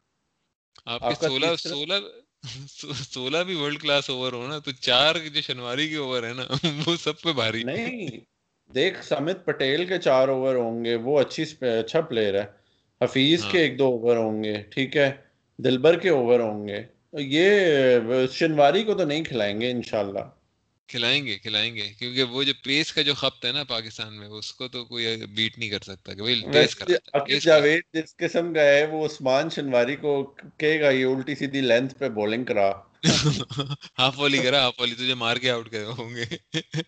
[0.87, 1.95] آپ کے سولہ سولہ
[3.13, 6.45] سولہ بھی ورلڈ کلاس اوور ہو نا تو چار جو شنواری کے اوور ہے نا
[6.87, 8.09] وہ سب پہ بھاری۔ نہیں
[8.75, 12.47] دیکھ سمت پٹیل کے چار اوور ہوں گے وہ اچھی اچھا پلیئر ہے۔
[13.01, 15.13] حفیظ ہاں۔ کے ایک دو اوور ہوں گے ٹھیک ہے۔
[15.59, 16.83] دلبر کے اوور ہوں گے۔
[17.15, 17.99] یہ
[18.33, 20.19] شنواری کو تو نہیں کھلائیں گے انشاءاللہ۔
[20.89, 24.29] کھلائیں گے کھلائیں گے کیونکہ وہ جو پیس کا جو خپت ہے نا پاکستان میں
[24.29, 28.55] اس کو تو کوئی بیٹ نہیں کر سکتا کہ ویسے کرا عقیل جاوید جس قسم
[28.55, 30.23] کا ہے وہ عثمان شنواری کو
[30.57, 32.73] کہے گا یہ الٹی سیدھی لینتھ پہ بولنگ کرا۔
[33.99, 36.25] ہاف والی کرا ہاف والی تجھے مار کے آؤٹ کرے ہوں گے۔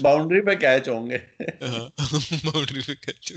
[0.00, 1.18] باؤنڈری پہ کیچ ہوں گے۔
[2.44, 3.32] باؤنڈری پہ کیچ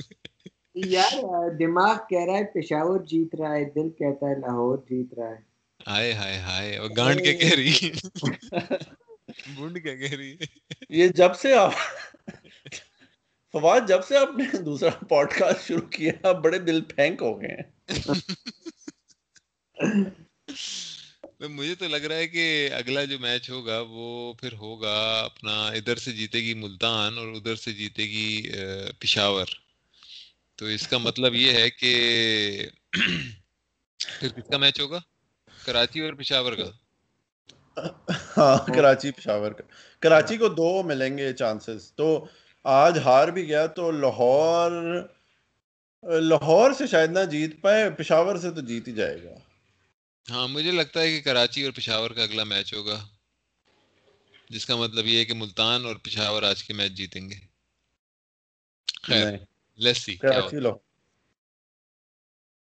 [0.75, 5.29] یار دماغ کہہ رہا ہے پشاور جیت رہا ہے دل کہتا ہے لاہور جیت رہا
[5.29, 5.54] ہے۔
[5.87, 7.73] ہائے ہائے ہائے اور گانڈ کے کہہ رہی
[9.55, 10.35] بونڈ کیا کہہ رہی
[10.89, 11.73] یہ جب سے آپ
[13.53, 17.41] فواد جب سے آپ نے دوسرا پوڈ کاسٹ شروع کیا آپ بڑے دل پھینک ہو
[17.41, 17.63] گئے ہیں۔
[21.49, 25.95] مجھے تو لگ رہا ہے کہ اگلا جو میچ ہوگا وہ پھر ہوگا اپنا ادھر
[25.95, 28.51] سے جیتے گی ملتان اور ادھر سے جیتے گی
[28.99, 29.45] پشاور۔
[30.55, 31.93] تو اس کا مطلب یہ ہے کہ
[33.99, 34.99] پھر کس کا میچ ہوگا؟
[35.65, 36.69] کراچی اور پشاور کا۔
[38.37, 39.63] ہاں کراچی پشاور کا۔
[40.03, 42.07] کراچی کو دو ملیں گے چانسز تو
[42.65, 44.71] آج ہار بھی گیا تو لاہور
[46.21, 49.35] لاہور سے شاید نہ جیت پائے پشاور سے تو جیت ہی جائے گا۔
[50.25, 52.97] ہاں مجھے لگتا ہے کہ کراچی اور پشاور کا اگلا میچ ہوگا
[54.49, 57.39] جس کا مطلب یہ ہے کہ ملتان اور پشاور آج کے میچ جیتیں گے۔
[59.03, 59.25] خیر
[59.79, 60.79] لیٹس سی کیا کراچی لاہور۔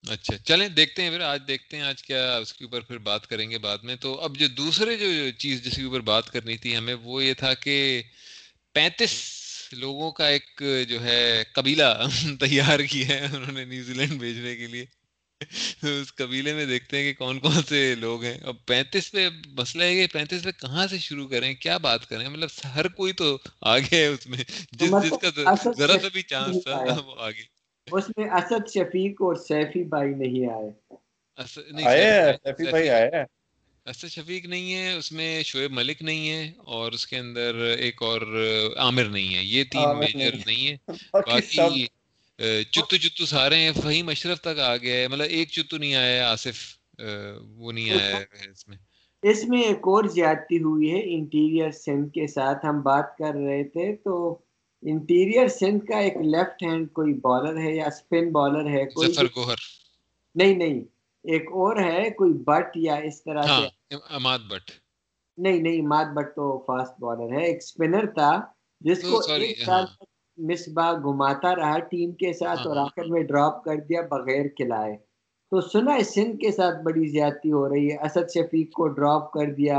[0.04, 3.26] اچھا چلیں دیکھتے ہیں پھر آج دیکھتے ہیں آج کیا اس کے اوپر پھر بات
[3.26, 5.06] کریں گے بعد میں۔ تو اب جو دوسرے جو
[5.38, 8.02] چیز جس کے اوپر بات کرنی تھی ہمیں وہ یہ تھا کہ
[8.72, 9.12] پینتیس
[9.72, 11.82] لوگوں کا ایک جو ہے قبیلہ
[12.40, 14.84] تیار کیا ہے انہوں نے نیوزی لینڈ بھیجنے کے لیے۔
[15.82, 19.84] اس قبیلے میں دیکھتے ہیں کہ کون کون سے لوگ ہیں۔ اب پینتیس پہ مسئلہ
[19.84, 23.36] ہے کہ پینتیس پہ کہاں سے شروع کریں کیا بات کریں؟ مطلب ہر کوئی تو
[23.60, 25.30] آگے ہے اس میں۔ جس جس کا
[25.78, 27.42] ذرا سا بھی چانس تھا وہ آگے۔
[27.86, 30.70] اس میں اسد شفیق اور سیفی بھائی نہیں آئے۔
[32.44, 33.10] سیفی بھائی آئے
[33.86, 38.02] اسد شفیق نہیں ہے اس میں شعیب ملک نہیں ہے اور اس کے اندر ایک
[38.02, 38.20] اور
[38.76, 40.76] عامر نہیں ہے۔ یہ تین میجر نہیں ہے۔
[41.12, 41.86] باقی
[42.70, 46.30] چتو چتو سارے ہیں۔ فہیم اشرف تک آ گیا ہے۔ مطلب ایک چتو نہیں آیا
[46.32, 46.58] آصف
[47.56, 48.76] وہ نہیں آیا ہے اس میں۔
[49.22, 53.64] اس میں ایک اور زیادتی ہوئی ہے۔ انٹیریئر سندھ کے ساتھ ہم بات کر رہے
[53.64, 54.38] تھے تو
[54.84, 59.26] انٹیریئر سندھ کا ایک لیفٹ ہینڈ کوئی بالر ہے یا اسپن بالر ہے کوئی ظفر
[59.36, 59.58] گوہر۔
[60.34, 60.80] نہیں نہیں
[61.24, 63.66] ایک اور ہے کوئی بٹ یا اس طرح ہاں سے
[64.10, 64.64] اماد بٹ۔
[65.38, 68.30] نہیں نہیں اماد بٹ تو فاسٹ بالر ہے۔ ایک اسپنر تھا
[68.80, 69.84] جس کو ایک سال
[70.38, 74.94] مصباح گھماتا رہا ٹیم کے ساتھ اور آخر میں ڈراپ کر دیا بغیر کھلائے۔
[75.52, 79.32] تو سنا ہے سندھ کے ساتھ بڑی زیادتی ہو رہی ہے۔ اسد شفیق کو ڈراپ
[79.32, 79.78] کر دیا۔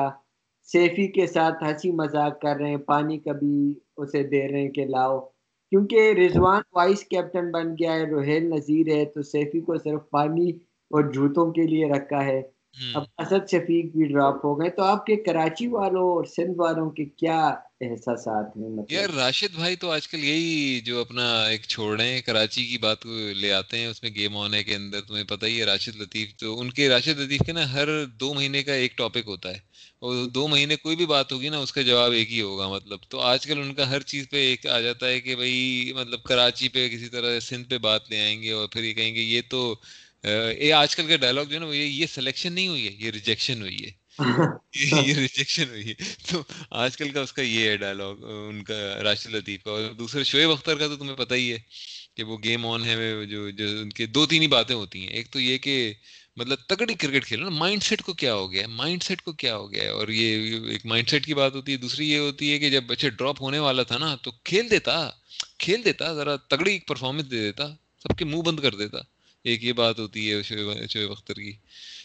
[0.69, 3.55] سیفی کے ساتھ ہنسی مذاق کر رہے ہیں۔ پانی کبھی
[3.97, 5.19] اسے دے رہے ہیں کہ لاؤ۔
[5.71, 10.49] کیونکہ رضوان وائس کیپٹن بن گیا ہے روہیل نذیر ہے تو سیفی کو صرف پانی
[10.91, 12.41] اور جوتوں کے لیے رکھا ہے۔
[12.93, 16.89] اب اسد شفیق بھی ڈراپ ہو گئے تو آپ کے کراچی والوں اور سندھ والوں
[16.89, 17.47] کے کیا
[17.81, 22.07] احساسات ہیں؟ مطلب یار راشد بھائی تو آج کل یہی جو اپنا ایک چھوڑ رہے
[22.07, 25.01] ہیں کراچی کی بات کو لے آتے ہیں اس میں گیم آن ہے کے اندر
[25.01, 28.33] تمہیں پتہ ہی ہے راشد لطیف تو ان کے راشد لطیف کے نا ہر دو
[28.33, 29.59] مہینے کا ایک ٹاپک ہوتا ہے۔
[30.05, 32.99] اور دو مہینے کوئی بھی بات ہوگی نا اس کا جواب ایک ہی ہوگا مطلب۔
[33.09, 36.23] تو آج کل ان کا ہر چیز پہ ایک آ جاتا ہے کہ بھائی مطلب
[36.23, 39.21] کراچی پہ کسی طرح سندھ پہ بات لے آئیں گے اور پھر یہ کہیں گے
[39.21, 39.75] یہ تو
[40.59, 43.61] یہ آج کل کا ڈائلگ جو ہے نا یہ سلیکشن نہیں ہوئی ہے یہ ریجیکشن
[43.61, 43.91] ہوئی ہے۔
[45.07, 45.93] یہ ریجیکشن ہوئی ہے۔
[46.31, 49.93] تو آج کل کا اس کا یہ ہے ڈائلگ ان کا راشد لطیف کا۔ اور
[49.93, 51.57] دوسرے شعیب اختر کا تو تمہیں پتہ ہی ہے
[52.15, 55.07] کہ وہ گیم آن ہے جو جو ان کے دو تین ہی باتیں ہوتی ہیں۔
[55.07, 55.93] ایک تو یہ کہ
[56.37, 59.31] مطلب تگڑی کرکٹ کھیلو نا مائنڈ سیٹ کو کیا ہو گیا ہے؟ مائنڈ سیٹ کو
[59.33, 62.51] کیا ہو گیا اور یہ ایک مائنڈ سیٹ کی بات ہوتی ہے، دوسری یہ ہوتی
[62.51, 65.11] ہے کہ جب بچے ڈراپ ہونے والا تھا نا، تو کھیل دیتا
[65.57, 67.67] کھیل دیتا، ذرا تگڑی پرفارمنس دے دیتا،
[67.99, 68.97] سب کے منہ بند کر دیتا۔
[69.43, 70.43] ایک یہ بات ہوتی ہے
[70.87, 71.53] شعیب اختر کی۔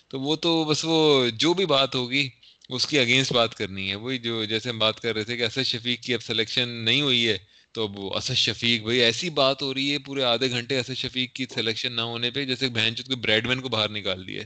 [0.09, 2.29] تو وہ تو بس وہ جو بھی بات ہوگی،
[2.69, 5.43] اس کی اگینسٹ بات کرنی ہے۔ وہی جو جیسے ہم بات کر رہے تھے کہ
[5.43, 7.39] اسد شفیق کی اب سلیکشن نہیں ہوئی ہے
[7.75, 11.47] تو اسد شفیق بھائی ایسی بات ہو رہی ہے پورے آدھے گھنٹے اسد شفیق کی
[11.55, 14.45] سلیکشن نہ ہونے پہ جیسے بہن چود کو بریڈ مین کو باہر نکال دیے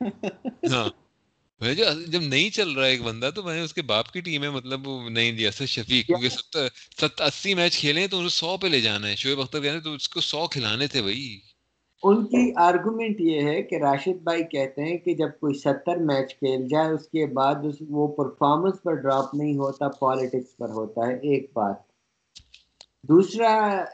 [0.70, 0.88] ہاں۔
[1.60, 4.50] جب نہیں چل رہا ہے ایک بندہ تو میں اس کے باپ کی ٹیم ہے
[4.50, 8.80] مطلب نہیں جی اسد شفیق کیونکہ ستر اسی میچ کھیلے تو انہیں سو پہ لے
[8.80, 11.38] جانا ہے۔ شعیب اختر کہنے تو اس کو سو کھلانے تھے بھائی۔
[12.02, 16.34] ان کی آرگومنٹ یہ ہے کہ راشد بھائی کہتے ہیں کہ جب کوئی ستر میچ
[16.34, 21.06] کھیل جائے اس کے بعد اس وہ پرفارمنس پر ڈراپ نہیں ہوتا پالیٹکس پر ہوتا
[21.06, 21.87] ہے ایک بات۔
[23.08, 23.84] دوسرا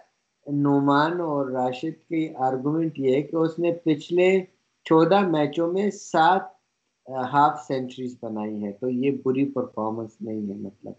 [0.47, 4.45] نعمان اور راشد کی آرگومنٹ یہ ہے کہ اس نے پچھلے
[4.87, 6.43] چودہ میچوں میں سات
[7.33, 10.93] ہاف سینچریز بنائی ہے تو یہ بری پرفارمنس نہیں ہے مطلب۔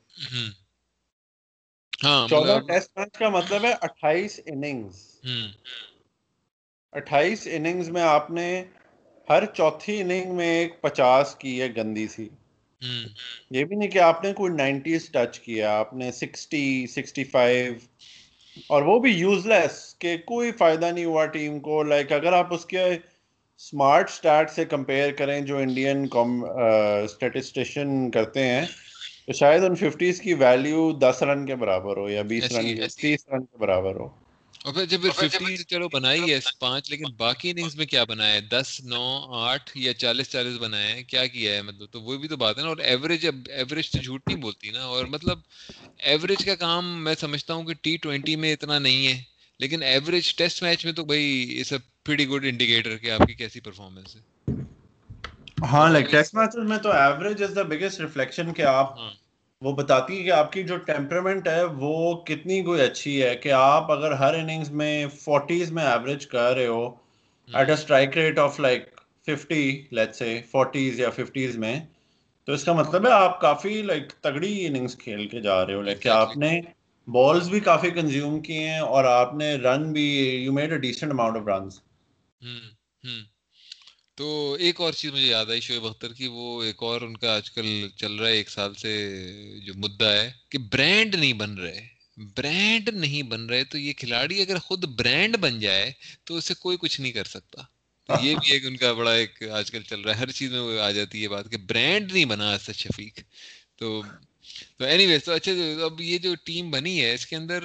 [2.04, 5.22] ہاں، چودہ ٹیسٹ میچ کا مطلب ہے اٹھائیس اننگز
[6.94, 8.64] اٹھائیس اننگز میں آپ نے
[9.30, 12.30] ہر چوتھی اننگ میں ایک پچاس کی ہے گندی سی۔
[13.52, 17.74] یہ بھی نہیں کہ آپ نے کوئی نائنٹیز ٹچ کیا آپ نے سکسٹی سکسٹی فائیو
[18.68, 22.54] اور وہ بھی یوز لیس کہ کوئی فائدہ نہیں ہوا ٹیم کو۔ لائک اگر آپ
[22.54, 28.66] اس کے اسمارٹ اسٹارٹ سے کمپیئر کریں جو انڈین اسٹیٹسٹیشن کرتے ہیں
[29.28, 33.28] تو شاید ان ففٹیز کی ویلیو دس رن کے برابر ہو یا بیس رن تیس
[33.34, 34.08] رن کے برابر ہو۔
[34.66, 38.42] اور پھر جب ففٹی چلو بنائی ہے پانچ لیکن باقی اننگز میں کیا بنایا ہے؟
[38.42, 42.28] دس نو آٹھ یا چالیس چالیس بنایا ہے؟ کیا کیا ہے؟ مطلب تو وہ بھی
[42.28, 45.40] تو بات ہے نا۔ اور ایوریج ایوریج تو جھوٹ نہیں بولتی نا۔ اور مطلب
[46.00, 49.24] ایوریج کا کام میں سمجھتا ہوں کہ ٹی ٹوینٹی میں اتنا نہیں ہے۔
[49.60, 53.34] لیکن ایوریج ٹیسٹ میچ میں تو بھائی it's a pretty good indicator کہ آپ کی
[53.34, 54.22] کیسی پرفارمنس ہے۔
[55.72, 59.12] ہاں لائک ٹیسٹ میچز میں تو average is the biggest reflection کہ آپ ہاں۔
[59.66, 61.94] وہ بتاتی ہے کہ آپ کی جو ٹیمپرمنٹ ہے وہ
[62.26, 66.68] کتنی کوئی اچھی ہے کہ آپ اگر ہر اننگز میں فورٹیز میں ایوریج کر رہے
[66.68, 66.86] ہو
[67.48, 68.84] at a strike rate of like
[69.28, 71.80] fifty late سے فورٹیز یا ففٹیز میں
[72.48, 75.82] تو اس کا مطلب ہے آپ کافی لائک تگڑی اننگز کھیل کے جا رہے ہو۔
[75.82, 76.60] لائک کہ آپ نے
[77.08, 80.06] بالز بھی کافی کنزیوم کیے ہیں اور آپ نے رن بھی
[80.44, 81.80] you made a decent amount of runs
[84.18, 87.36] تو ایک اور چیز مجھے یاد آئی شعیب اختر کی، وہ ایک اور ان کا
[87.36, 88.94] آج کل چل رہا ہے، ایک سال سے
[89.66, 91.88] جو مدعا ہے کہ برانڈ نہیں بن رہے
[92.36, 95.92] برانڈ نہیں بن رہے، تو یہ کھلاڑی اگر خود برانڈ بن جائے
[96.24, 97.62] تو اسے کوئی کچھ نہیں کر سکتا۔
[98.10, 100.52] تو یہ بھی ایک ان کا بڑا ایک آج کل چل رہا ہے، ہر چیز
[100.52, 103.20] میں آ جاتی ہے بات کہ برانڈ نہیں بنا اسد شفیق۔
[103.76, 104.02] تو
[104.78, 105.52] تو اینی ویز تو اچھا
[105.86, 107.64] اب یہ جو ٹیم بنی ہے، اس کے اندر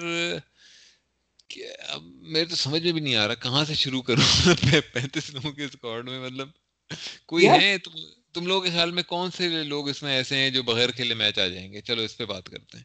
[1.89, 4.55] اب میرے تو سمجھ میں بھی نہیں آ رہا کہاں سے شروع کروں
[4.93, 6.49] پینتیس لوگوں کے اسکواڈ میں مطلب
[7.27, 7.79] کوئی ہے
[8.33, 11.15] تم لوگوں کے خیال میں کون سے لوگ اس میں ایسے ہیں جو بغیر کھیلے
[11.15, 12.85] میچ آ جائیں گے چلو اس پہ بات کرتے ہیں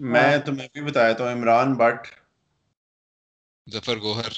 [0.00, 2.06] میں تمہیں بھی بتایا تو عمران بٹ
[3.72, 4.32] ظفر گوہر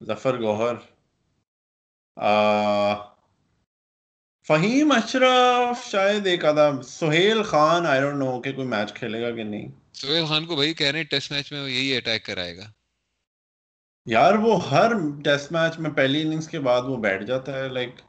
[0.00, 0.74] ظفر گوہر
[4.48, 9.30] فہیم اشرف شاید ایک آدھا Sohail Khan I don't know کہ کوئی میچ کھیلے گا
[9.30, 12.56] کہ نہیں۔ سہیل خان کو بھائی کہہ رہے ہیں ٹیسٹ میچ میں یہی اٹیک کرائے
[12.56, 12.66] گا۔
[14.06, 14.92] یار وہ ہر
[15.24, 18.00] ٹیسٹ میچ میں پہلی اننگز کے بعد وہ بیٹھ جاتا ہے like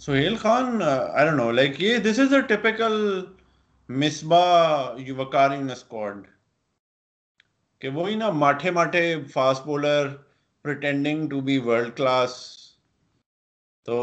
[0.00, 2.94] Sohail Khan I don't know like یہ this is a typical
[3.88, 6.26] Misbah وکاری squad
[7.82, 10.08] کہ وہی نا ماٹھے ماٹھے fast bowler
[10.64, 12.36] pretending to be world class
[13.86, 13.96] تو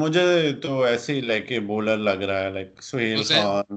[0.00, 0.26] مجھے
[0.62, 3.76] تو ایسے ہی لائک بولر لگ رہا ہے لائک سہیل خان۔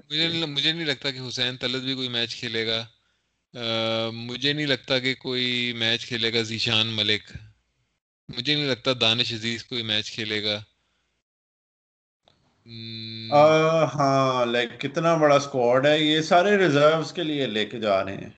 [0.54, 2.86] مجھے نہیں لگتا کہ حسین طلت بھی کوئی میچ کھیلے گا۔
[4.14, 7.32] مجھے نہیں لگتا کہ کوئی میچ کھیلے گا ذیشان ملک۔
[8.30, 10.62] مجھے نہیں لگتا دانش عزیز کوئی میچ کھیلے گا۔
[13.96, 18.16] ہاں لائک کتنا بڑا اسکواڈ ہے یہ سارے ریزروز کے لیے لے کے جا رہے
[18.16, 18.30] ہیں۔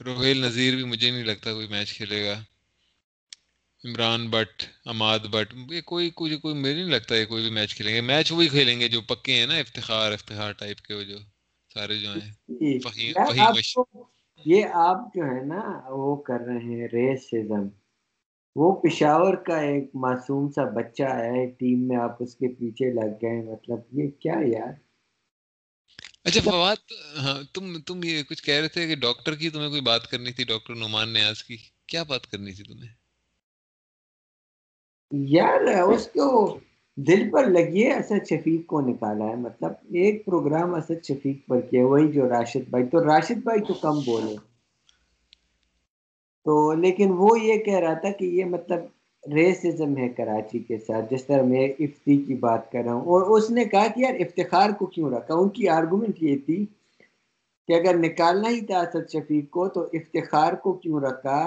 [0.00, 2.42] روہیل نذیر بھی مجھے نہیں لگتا کوئی میچ کھیلے گا۔
[3.84, 7.74] عمران بٹ اماد بٹ یہ کوئی کوئی کوئی مجھے نہیں لگتا ہے کوئی بھی میچ
[7.74, 11.02] کھیلیں گے۔ میچ وہی کھیلیں گے جو پکے ہیں نا افتخار افتخار ٹائپ کے وہ
[11.02, 11.18] جو
[11.70, 12.30] سارے جو ہیں
[14.46, 17.68] یہ آپ جو ہے نا وہ کر رہے ہیں ریسزم
[18.56, 23.14] وہ پشاور کا ایک معصوم سا بچہ ہے ٹیم میں آپ اس کے پیچھے لگ
[23.22, 24.72] گئے مطلب یہ کیا یار؟
[26.24, 29.80] اچھا فواد ہاں تم تم یہ کچھ کہہ رہے تھے کہ ڈاکٹر کی تمہیں کوئی
[29.80, 32.92] بات کرنی تھی ڈاکٹر نعمان نیاز کی کیا بات کرنی تھی تمہیں؟
[35.16, 36.58] یار اس کو
[36.96, 41.86] دل پر لگیے اسد شفیق کو نکالا ہے۔ مطلب ایک پروگرام اسد شفیق پر کیا
[41.86, 44.36] وہی جو راشد بھائی۔ تو راشد بھائی تو کم بولے۔
[46.44, 48.78] تو لیکن وہ یہ کہہ رہا تھا کہ یہ مطلب
[49.34, 53.22] ریسزم ہے کراچی کے ساتھ، جس طرح میں افتی کی بات کر رہا ہوں۔ اور
[53.22, 56.66] اس نے کہا کہ یار افتخار کو کیوں رکھا؟ ان کی آرگومنٹ یہ تھی
[57.68, 61.40] کہ اگر نکالنا ہی تھا اسد شفیق کو تو افتخار کو کیوں رکھا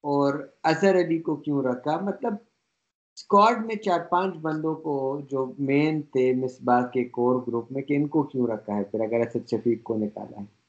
[0.00, 2.34] اور اظہر علی کو کیوں رکھا؟ مطلب
[3.16, 7.94] اسکواڈ میں چار پانچ بندوں کو جو مین تھے مصباح کے کور گروپ میں کہ
[7.94, 10.62] ان کو کیوں رکھا ہے؟ پھر اگر اسد شفیق کو نکالا ہے۔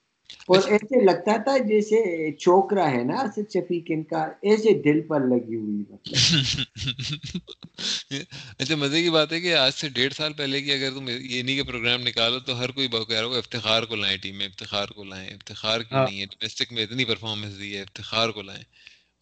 [0.47, 5.08] اور اچھا۔ ایسے لگتا تھا جیسے چوکرا ہے نا اسد شفیق ان کا ایسے دل
[5.08, 6.13] پر لگی ہوئی مطلب
[8.60, 11.43] اچھا مزے کی بات ہے کہ آج سے ڈیڑھ سال پہلے کی اگر تم یہ
[11.43, 14.45] نہیں کہ پروگرام نکالو تو ہر کوئی کہہ رہا ہو افتخار کو لائیں ٹیم میں
[14.45, 18.29] افتخار کو لائیں افتخار کیوں ہاں۔ نہیں ہے؟ ڈومیسٹک میں اتنی پرفارمنس دی ہے افتخار
[18.29, 18.63] کو لائیں۔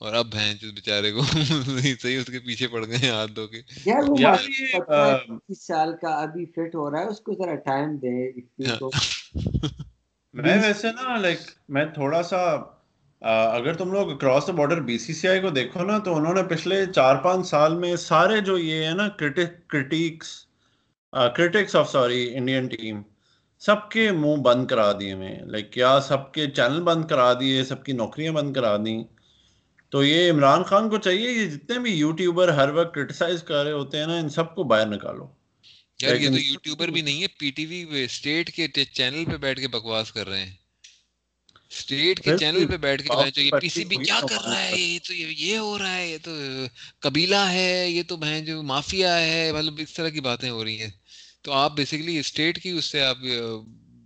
[0.01, 1.21] اور اب بہن چیز بیچارے کو
[2.01, 3.61] صحیح اس کے پیچھے پڑ گئے ہاتھ دھو کے۔
[5.57, 8.31] سال کا ابھی فٹ ہو رہا ہے اس کو ذرا ٹائم دیں
[10.33, 12.41] میں ویسے نا لائک میں تھوڑا سا
[13.21, 16.33] اگر تم لوگ across the border B C C I کو دیکھو نا تو انہوں
[16.33, 20.29] نے پچھلے چار پانچ سال میں سارے جو یہ ہے نا critics
[21.35, 23.01] critics of sorry Indian team
[23.61, 27.63] سب کے منہ بند کرا دیے میں لائک کیا سب کے چینل بند کرا دیے
[27.63, 29.03] سب کی نوکریاں بند کرا دیں۔
[29.91, 33.71] تو یہ عمران خان کو چاہیے یہ جتنے بھی یوٹیوبر ہر وقت کرٹیسائز کر رہے
[33.71, 35.27] ہوتے ہیں نا ان سب کو باہر نکالو۔
[35.99, 39.59] یار یہ تو یوٹیوبر بھی نہیں ہے پی ٹی وی اسٹیٹ کے چینل پہ بیٹھ
[39.59, 40.55] کے بکواس کر رہے ہیں۔
[41.69, 44.99] اسٹیٹ کے چینل پہ بیٹھ کے یہ پی سی بی کیا کر رہا ہے؟ یہ
[45.03, 46.31] تو یہ ہو رہا ہے یہ تو
[46.99, 50.81] قبیلہ ہے یہ تو بہن جو مافیا ہے مطلب اس طرح کی باتیں ہو رہی
[50.81, 50.89] ہیں۔
[51.41, 53.17] تو آپ بیسیکلی اسٹیٹ کی اس سے آپ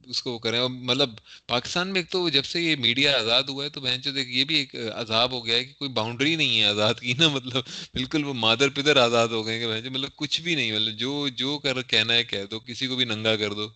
[0.07, 1.09] اس کو کریں۔ مطلب
[1.47, 4.43] پاکستان میں ایک تو جب سے یہ میڈیا آزاد ہوا ہے تو بہن چود یہ
[4.43, 7.61] بھی ایک عذاب ہو گیا ہے کہ کوئی باؤنڈری نہیں ہے آزاد کی نا۔ مطلب
[7.93, 11.27] بالکل وہ مادر پدر آزاد ہو گئے کہ بہن مطلب کچھ بھی نہیں مطلب جو
[11.35, 13.67] جو کر، کہنا ہے کہہ دو، کسی کو بھی ننگا کر دو۔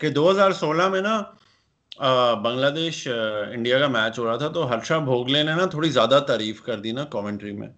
[0.00, 1.22] کہ دو ہزار سولہ میں نا
[2.42, 3.08] بنگلہ دیش
[3.52, 6.80] انڈیا کا میچ ہو رہا تھا تو ہرشا بھوگلے نے نا تھوڑی زیادہ تعریف کر
[6.80, 7.68] دی نا کامنٹری میں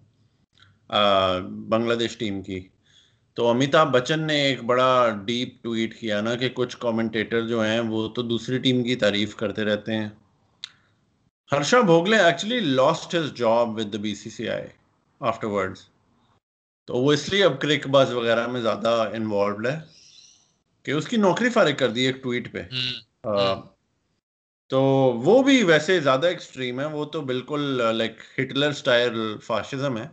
[1.69, 2.67] بنگلہ دیش ٹیم کی۔
[3.39, 7.79] تو امیتابھ بچن نے ایک بڑا ڈیپ ٹویٹ کیا نا کہ کچھ کامنٹیٹر جو ہیں
[7.79, 10.09] وہ تو دوسری ٹیم کی تعریف کرتے رہتے ہیں۔
[11.51, 14.67] Harsha Bhogle actually lost his job with B C C I
[15.47, 15.79] afterwards
[16.87, 19.79] تو وہ اس لیے اب کرک باز وغیرہ میں زیادہ انوالوڈ ہے
[20.83, 22.63] کہ اس کی نوکری فارغ کر دی ایک ٹویٹ پہ۔
[24.67, 24.81] تو
[25.23, 27.61] وہ بھی ویسے زیادہ ایکسٹریم ہے وہ تو بالکل
[27.97, 30.07] لائک ہٹلر سٹائل فاشزم ہے۔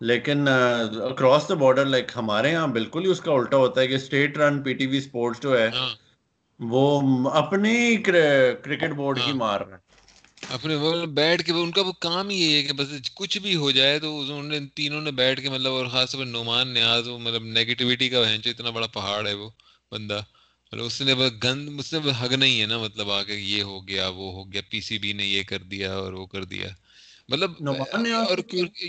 [0.00, 3.94] لیکن اکراس دا بارڈر لائک ہمارے یہاں بالکل ہی اس کا الٹا ہوتا ہے کہ
[3.94, 5.88] state run P T V sports جو ہے ہاں۔
[6.60, 7.00] وہ
[7.32, 9.82] اپنے کرکٹ بورڈ کی مار رہے
[10.50, 10.76] اپنے
[11.14, 13.98] بیٹھ کے ان کا وہ کام ہی یہ ہے کہ بس کچھ بھی ہو جائے
[13.98, 17.44] تو انہوں نے تینوں نے بیٹھ کے مطلب اور خاص طور پہ نعمان نیاز مطلب
[17.48, 19.48] نیگیٹیوٹی کا ہے اتنا بڑا پہاڑ ہے وہ
[19.92, 20.20] بندہ۔
[20.72, 23.86] مطلب اس نے گند اس نے حق نہیں ہے نا مطلب آ کے یہ ہو
[23.88, 26.68] گیا وہ ہو گیا پی سی بی نے یہ کر دیا اور وہ کر دیا۔
[27.28, 27.50] مطلب
[28.22, 28.38] اور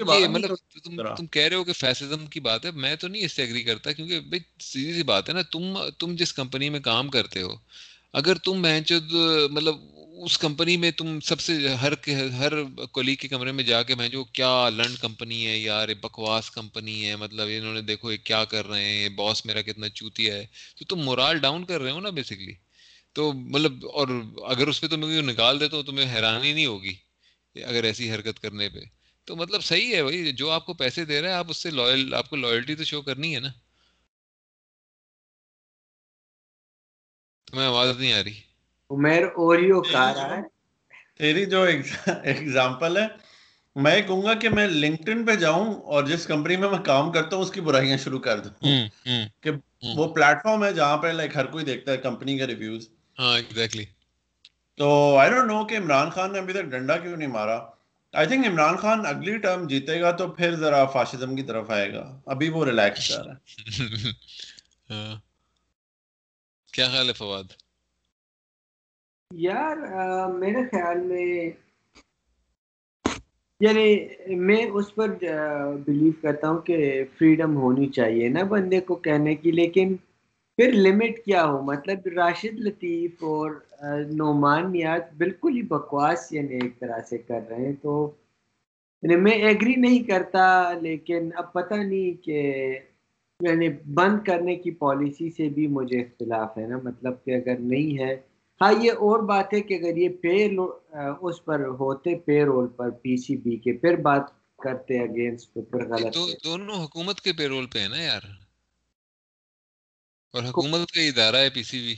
[0.08, 0.52] یہ مطلب
[0.84, 3.44] تم تم کہہ رہے ہو کہ فیسزم کی بات ہے میں تو نہیں اس سے
[3.44, 5.64] اگری کرتا کیونکہ بھائی سیدھی سی بات ہے نا تم
[6.00, 7.56] تم جس کمپنی میں کام کرتے ہو
[8.14, 9.12] اگر تم بہنچود
[9.52, 9.76] مطلب
[10.24, 11.94] اس کمپنی میں تم سب سے ہر
[12.38, 12.54] ہر
[12.92, 17.08] کولیگ کے کمرے میں جا کے بہن جو کیا لنڈ کمپنی ہے یار بکواس کمپنی
[17.08, 20.46] ہے مطلب انہوں نے دیکھو یہ کیا کر رہے ہیں باس میرا کتنا چوتیا ہے۔
[20.78, 22.54] تو تم مورال ڈاؤن کر رہے ہو نا بیسکلی
[23.16, 24.08] تو مطلب اور
[24.50, 26.94] اگر اس پہ تم نکال دے تو تمہیں حیرانی نہیں ہوگی۔
[27.64, 28.80] اگر ایسی حرکت کرنے پہ۔
[29.26, 31.70] تو مطلب صحیح ہے بھائی جو آپ کو پیسے دے رہے ہیں آپ اس سے
[31.70, 33.50] لوئل آپ کو لوئلٹی تو شو کرنی ہے نا۔
[37.46, 38.40] تمہیں آواز نہیں آ رہی۔
[38.90, 40.42] عمیر اوریو رہا ہے۔
[41.18, 41.62] تیری جو
[42.24, 43.08] ایگزامپل ہے
[43.76, 47.36] میں کہوں گا کہ میں لنکٹن پہ جاؤں اور جس کمپنی میں میں کام کرتا
[47.36, 48.52] ہوں اس کی برائیاں شروع کر دوں۔
[49.42, 49.52] کہ
[49.96, 52.90] وہ پلیٹ فارم ہے جہاں پہ لائک ہر کوئی دیکھتا ہے کمپنی کا ریویوز
[53.20, 53.86] ہاں ایگزیکٹلی
[54.78, 57.60] تو آئی ڈونٹ نو کہ عمران خان نے ابھی تک ڈنڈا کیوں نہیں مارا۔
[58.14, 61.94] آئی تھنک عمران خان اگلی ٹرم جیتے گا تو پھر ذرا فاشزم کی طرف آئے
[61.94, 63.56] گا۔ ابھی وہ ریلیکس کر رہا ہے۔
[64.90, 65.16] ہاں۔
[66.74, 67.44] کیا خیال ہے فواد؟
[69.32, 69.76] یار
[70.28, 71.50] میرے خیال میں
[73.60, 73.88] یعنی
[74.36, 75.08] میں اس پر
[75.86, 79.96] بلیو کرتا ہوں کہ فریڈم ہونی چاہیے نا بندے کو کہنے کی لیکن
[80.56, 83.65] پھر لمٹ کیا ہو؟ مطلب راشد لطیف اور
[84.14, 87.94] نعمان نیاز بالکل ہی بکواس یعنی ایک طرح سے کر رہے ہیں تو
[89.04, 90.46] یعنی میں ایگری نہیں کرتا
[90.82, 92.40] لیکن اب پتہ نہیں کہ
[93.40, 97.98] یعنی بند کرنے کی پالیسی سے بھی مجھے اختلاف ہے نا مطلب کہ اگر نہیں
[98.00, 98.14] ہے۔
[98.62, 100.36] ہاں یہ اور بات ہے کہ اگر یہ پے
[101.22, 105.62] اس پر ہوتے پے رول پر پی سی بی کے پھر بات کرتے اگینسٹ تو
[105.62, 108.22] پھر غلط دونوں حکومت کے پے رول پہ ہے نا یار۔
[110.34, 111.96] اور حکومت کا ادارہ ہے پی سی بی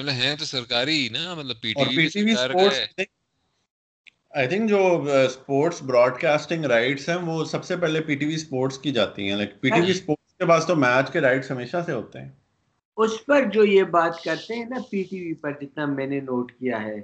[0.00, 2.34] مطلب ہے تو سرکاری نا مطلب P T V
[4.30, 4.80] I think جو
[5.26, 9.28] اسپورٹس براڈ کاسٹنگ رائٹس ہیں وہ سب سے پہلے پی ٹی وی اسپورٹس کی جاتی
[9.28, 12.20] ہیں۔ Like P T V sports کے پاس تو میچ کے رائٹس ہمیشہ سے ہوتے
[12.20, 12.28] ہیں۔
[12.96, 16.20] اس پر جو یہ بات کرتے ہیں نا پی ٹی وی پر جتنا میں نے
[16.20, 17.00] نوٹ کیا ہے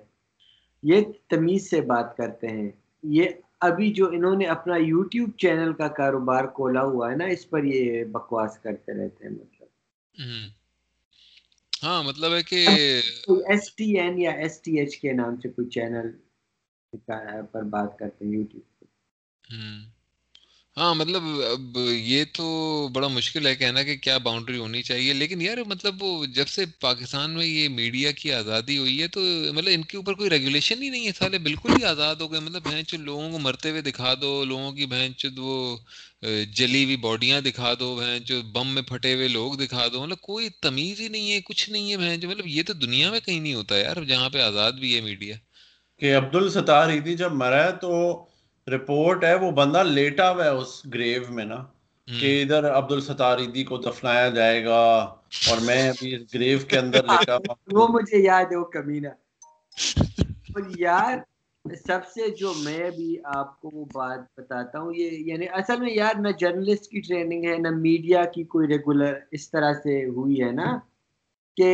[0.83, 2.71] یہ تمیز سے بات کرتے ہیں۔
[3.03, 3.25] یہ
[3.61, 7.65] ابھی جو انہوں نے اپنا یوٹیوب چینل کا کاروبار کھولا ہوا ہے نا اس پر
[7.65, 9.69] یہ بکواس کرتے رہتے ہیں۔ مطلب
[11.87, 12.61] ہاں مطلب ہے کہ
[13.47, 16.07] ایس ٹی این یا ایس ٹی ایچ کے نام سے کوئی چینل
[17.53, 18.85] پر بات کرتے ہیں یوٹیوب پہ۔
[20.77, 22.47] ہاں مطلب اب یہ تو
[22.95, 26.65] بڑا مشکل ہے کہنا کہ کیا باؤنڈری ہونی چاہیے، لیکن یار مطلب وہ جب سے
[26.81, 29.21] پاکستان میں یہ میڈیا کی آزادی ہوئی ہے تو
[29.55, 32.41] مطلب ان کے اوپر کوئی ریگولیشن ہی نہیں ہے سالے، بالکل ہی آزاد ہو گئے۔
[32.41, 35.57] مطلب بہن چود لوگوں کو مرتے ہوئے دکھا دو، لوگوں کی بہن چود وہ
[36.55, 40.49] جلی ہوئی باڈیاں دکھا دو بہن بم میں پھٹے ہوئے لوگ دکھا دو۔ مطلب کوئی
[40.61, 43.55] تمیز ہی نہیں ہے، کچھ نہیں ہے بہن مطلب یہ تو دنیا میں کہیں نہیں
[43.55, 45.37] ہوتا یار، جہاں پہ آزاد بھی ہے میڈیا
[46.01, 47.93] کہ عبد الستار عیدی جب مرا ہے تو
[48.67, 51.65] رپورٹ ہے وہ بندہ لیٹا ہوا ہے اس گریو میں نا
[52.09, 54.81] کہ ادھر عبد الستار عیدی کو دفنایا جائے گا
[55.47, 57.37] اور میں ابھی اس گریو کے اندر لیٹا
[57.73, 59.09] وہ مجھے یاد ہے وہ کمینہ۔
[60.77, 61.19] یار
[61.65, 65.93] سب سے جو میں بھی آپ کو وہ بات بتاتا ہوں یہ یعنی اصل میں
[65.93, 70.43] یار نہ جرنلسٹ کی ٹریننگ ہے نہ میڈیا کی کوئی ریگولر اس طرح سے ہوئی
[70.43, 70.79] ہے نا
[71.57, 71.71] کہ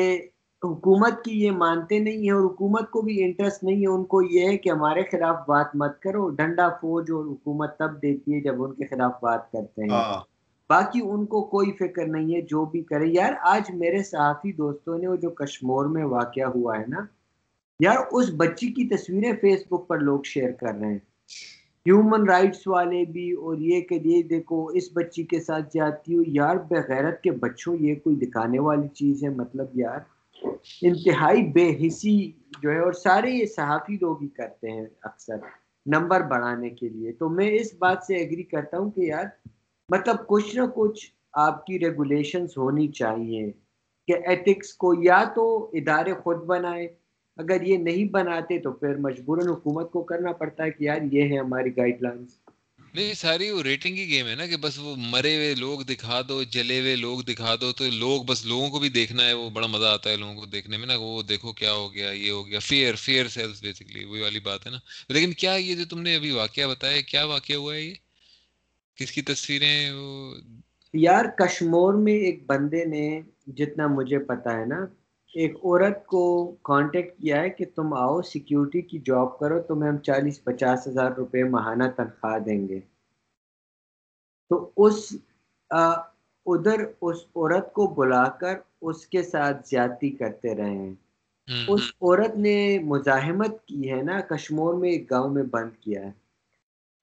[0.65, 4.23] حکومت کی یہ مانتے نہیں ہیں اور حکومت کو بھی انٹرسٹ نہیں ہے ان کو
[4.23, 8.41] یہ ہے کہ ہمارے خلاف بات مت کرو ڈنڈا فوج اور حکومت تب دیتی ہے
[8.41, 10.21] جب ان کے خلاف بات کرتے ہیں۔ ہاں۔
[10.69, 14.99] باقی ان کو کوئی فکر نہیں ہے جو بھی کرے۔ یار آج میرے صحافی دوستوں
[14.99, 17.01] نے وہ جو کشمور میں واقع ہوا ہے نا
[17.81, 20.99] یار اس بچی کی تصویریں فیس بک پر لوگ شیئر کر رہے ہیں۔
[21.87, 26.23] ہیومن رائٹس والے بھی اور یہ کہ یہ دیکھو اس بچی کے ساتھ جاتی ہو۔
[26.27, 29.99] یار بغیرت کے بچوں یہ کوئی دکھانے والی چیز ہے؟ مطلب یار
[30.83, 32.33] انتہائی بے حسی
[32.63, 35.37] جو ہے اور سارے یہ صحافی لوگ ہی کرتے ہیں اکثر،
[35.87, 39.25] نمبر بڑھانے کے لیے۔ تو میں اس بات سے ایگری کرتا ہوں کہ یار
[39.89, 43.53] مطلب کچھ نہ کچھ آپ کی ریگولیشنز ہونی چاہیے
[44.09, 46.89] کہ ایتھکس کو یا تو ادارے خود بنائے۔
[47.37, 51.33] اگر یہ نہیں بناتے تو پھر مجبوراً حکومت کو کرنا پڑتا ہے کہ یار یہ
[51.33, 52.39] ہے ہماری گائیڈ لائنس
[52.95, 56.21] نہیں ساری وہ ریٹنگ کی گیم ہے نا کہ بس وہ مرے ہوئے لوگ دکھا
[56.29, 59.51] دو، جلے ہوئے لوگ دکھا دو، تو لوگ بس لوگوں کو بھی دیکھنا ہے، وہ
[59.51, 62.31] بڑا مزہ آتا ہے لوگوں کو دیکھنے میں نا، وہ دیکھو کیا ہو گیا، یہ
[62.31, 64.79] ہو گیا فیئر فیئر سیلس بیسکلی وہی والی بات ہے نا۔
[65.09, 67.95] لیکن کیا یہ جو تم نے ابھی واقعہ بتایا، کیا واقعہ ہوا ہے یہ؟
[68.97, 70.35] کس کی تصویریں وہ؟
[70.95, 74.87] یار کشمور میں ایک بندے نے جتنا مجھے پتا ہے نا
[75.35, 76.23] ایک عورت کو
[76.63, 81.11] کانٹیکٹ کیا ہے کہ تم آؤ سیکیورٹی کی جاب کرو تمہیں ہم چالیس پچاس ہزار
[81.11, 82.81] روپے ماہانہ تنخواہ دیں گے۔
[84.51, 84.99] تو اس
[86.47, 90.95] ادھر اس عورت کو بلا کر اس کے ساتھ زیادتی کرتے رہے ہیں۔
[91.69, 96.11] اس عورت نے مزاحمت کی ہے نا کشمور میں ایک گاؤں میں بند کیا ہے۔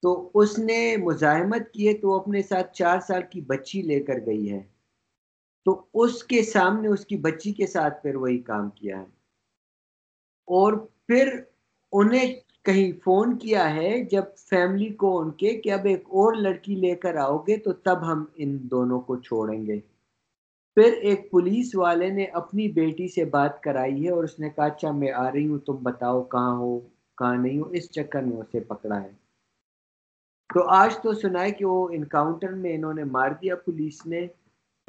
[0.04, 4.26] تو اس نے مزاحمت کی ہے تو اپنے ساتھ چار سال کی بچی لے کر
[4.26, 4.62] گئی ہے۔
[5.66, 9.20] تو اس کے سامنے اس کی بچی کے ساتھ پھر وہی کام کیا ہے۔
[10.48, 10.74] اور
[11.08, 11.42] پھر
[11.92, 16.76] انہیں کہیں فون کیا ہے جب فیملی کو ان کے کہ اب ایک اور لڑکی
[16.76, 19.80] لے کر آؤ گے تو تب ہم ان دونوں کو چھوڑیں گے۔
[20.76, 24.66] پھر ایک پولیس والے نے اپنی بیٹی سے بات کرائی ہے اور اس نے کہا
[24.66, 26.80] اچھا میں آ رہی ہوں، تم بتاؤ کہاں ہو،
[27.18, 29.12] کہاں نہیں ہو، اس چکر میں اسے پکڑا ہے۔
[30.54, 34.28] تو آج تو سنا ہے کہ وہ انکاؤنٹر میں انہوں نے مار دیا پولیس نے۔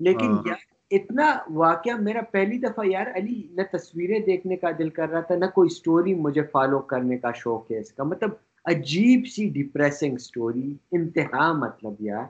[0.00, 0.56] لیکن ہاں۔ یار
[0.90, 5.34] اتنا واقعہ میرا پہلی دفعہ یار علی نہ تصویریں دیکھنے کا دل کر رہا تھا
[5.34, 8.30] نہ کوئی سٹوری مجھے فالو کرنے کا شوق ہے اس کا۔ مطلب
[8.64, 12.24] عجیب سی ڈپریسنگ سٹوری انتہا مطلب یار۔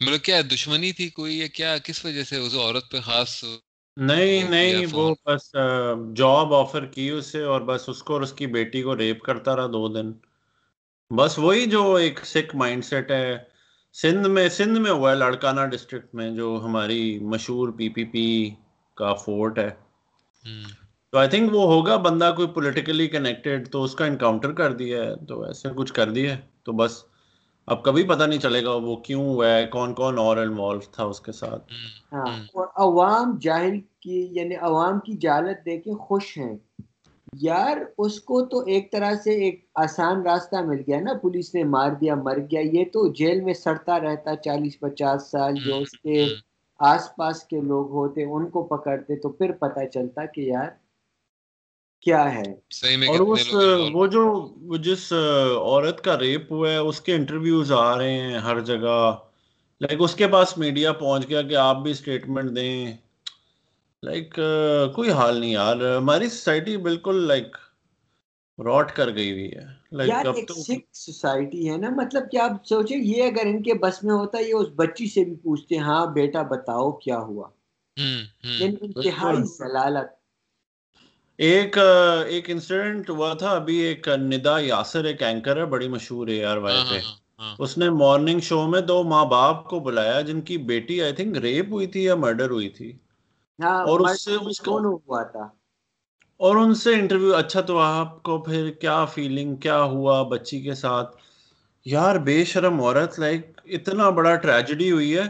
[0.00, 3.44] مطلب کیا دشمنی تھی کوئی یا کیا؟ کس وجہ سے اس عورت پہ خاص
[3.96, 5.54] نہیں نہیں وہ بس
[6.16, 9.56] جاب آفر کی اسے اور بس اس کو اور اس کی بیٹی کو ریپ کرتا
[9.56, 10.12] رہا دو دن۔
[11.10, 13.51] بس وہی جو ایک سکھ مائنڈ سیٹ ہے۔
[13.94, 18.50] سندھ میں سندھ میں ہوا ہے لڑکانہ ڈسٹرکٹ میں جو ہماری مشہور پی پی پی
[18.94, 19.70] کا فورٹ ہے۔
[21.12, 25.04] تو آئی تھنک وہ ہوگا بندہ کوئی پولیٹیکلی کنیکٹڈ تو اس کا انکاؤنٹر کر دیا
[25.04, 27.04] ہے۔ تو ایسے کچھ کر دیا ہے۔ تو بس
[27.66, 31.04] اب کبھی پتہ نہیں چلے گا وہ کیوں ہوا ہے کون کون اور انوالو تھا
[31.04, 31.72] اس کے ساتھ۔
[32.12, 36.56] ہاں اور عوام جاہل کی یعنی عوام کی جالت دے کے خوش ہیں۔
[37.32, 41.64] یار اس کو تو ایک طرح سے ایک آسان راستہ مل گیا نا پولیس نے
[41.64, 45.92] مار دیا مر گیا۔ یہ تو جیل میں سڑتا رہتا چالیس پچاس سال جو اس
[45.98, 46.24] کے
[46.80, 50.68] آس پاس کے لوگ ہوتے ان کو پکڑتے تو پھر پتہ چلتا کہ یار
[52.02, 52.52] کیا ہے۔
[53.06, 53.54] اور اس
[53.92, 54.24] وہ جو
[54.76, 55.12] جس
[55.56, 58.98] عورت کا ریپ ہوا ہے اس کے انٹرویوز آ رہے ہیں ہر جگہ۔
[59.80, 62.92] لائک اس کے پاس میڈیا پہنچ گیا کہ آپ بھی اسٹیٹمنٹ دیں۔
[64.02, 64.34] لائک
[64.94, 67.56] کوئی حال نہیں یار۔ ہماری سوسائٹی بالکل لائک
[68.58, 69.66] راٹ کر گئی ہوئی ہے۔
[70.04, 74.02] یار ایک سکھ سوسائٹی ہے نا۔ مطلب کہ آپ سوچیں یہ اگر ان کے بس
[74.04, 77.48] میں ہوتا یہ اس بچی سے بھی پوچھتے ہاں بیٹا بتاؤ کیا ہوا؟
[78.56, 80.10] یعنی انتہائی ضلالت
[81.38, 81.76] ایک
[82.28, 86.56] ایک انسیڈنٹ ہوا تھا۔ ابھی ایک ندا یاسر ایک اینکر ہے بڑی مشہور ہے یار
[86.58, 87.00] وائی پہ
[87.58, 91.36] اس نے مارننگ شو میں دو ماں باپ کو بلایا جن کی بیٹی آئی تھنک
[91.38, 92.92] ریپ ہوئی تھی یا مرڈر ہوئی تھی۔
[93.58, 95.48] اور اس سے اس کو ہوا تھا؟
[96.36, 100.74] اور ان سے انٹرویو اچھا تو آپ کو پھر کیا فیلنگ کیا ہوا بچی کے
[100.74, 101.16] ساتھ؟
[101.84, 105.22] یار بے شرم عورت لائک اتنا بڑا ٹریجڈی ہوئی ہے۔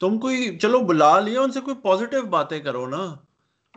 [0.00, 3.14] تم کوئی چلو بلا لیا ان سے کوئی پازیٹیو باتیں کرو نا۔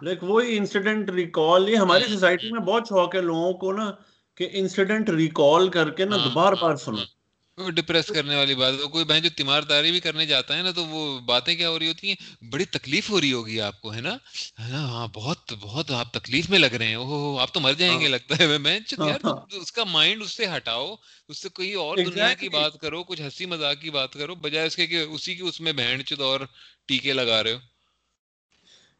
[0.02, 3.92] لائک وہی انسیڈنٹ ریکال یہ ہماری سوسائٹی میں بہت شوق ہے لوگوں کو نا
[4.36, 7.23] کہ انسیڈنٹ ریکال کر کے نا دوبار بار سنو۔ وہ
[7.58, 10.72] ڈپریس کرنے والی بات ہے۔ کوئی بہن جو تیمار داری بھی کرنے جاتا ہے نا
[10.72, 12.16] تو وہ باتیں کیا ہو رہی ہوتی ہیں؟
[12.52, 14.16] بڑی تکلیف ہو رہی ہوگی آپ کو ہے نا؟
[14.60, 18.08] ہاں بہت بہت آپ تکلیف میں لگ رہے ہیں۔ اوہ آپ تو مر جائیں گے
[18.08, 20.96] لگتا ہے۔ میں یار اس کا مائنڈ اس سے ہٹاؤ
[21.30, 24.68] اس سے کوئی اور دنیا کی بات کرو کچھ ہنسی مذاق کی بات کرو بجائے
[24.68, 26.40] اس کے کہ اسی کی اس میں بہن چد اور
[26.86, 27.60] ٹیکے لگا رہے ہو۔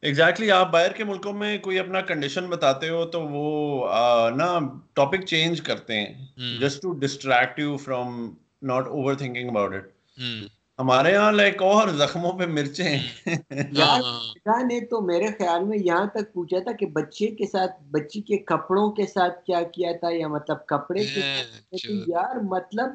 [0.02, 3.46] ایگزیکٹلی آپ باہر کے ملکوں میں کوئی اپنا کنڈیشن بتاتے ہو تو وہ
[4.36, 4.60] نا
[4.94, 6.14] ٹاپک چینج کرتے ہیں۔
[6.60, 8.34] Just to distract you from
[8.64, 9.86] not overthinking about it
[10.80, 12.98] ہمارے یہاں لائک اور زخموں پہ مرچیں
[14.64, 18.38] نے تو میرے خیال میں یہاں تک پوچھا تھا کہ بچے کے ساتھ بچی کے
[18.46, 21.22] کپڑوں کے ساتھ کیا کیا تھا یا مطلب کپڑے کے
[22.08, 22.90] یار مطلب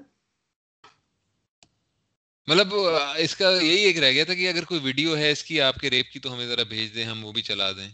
[2.49, 2.75] مطلب
[3.19, 5.77] اس کا یہی ایک رہ گیا تھا کہ اگر کوئی ویڈیو ہے اس کی آپ
[5.77, 7.89] کے ریپ کی تو ہمیں ذرا بھیج دیں ہم وہ بھی چلا دیں۔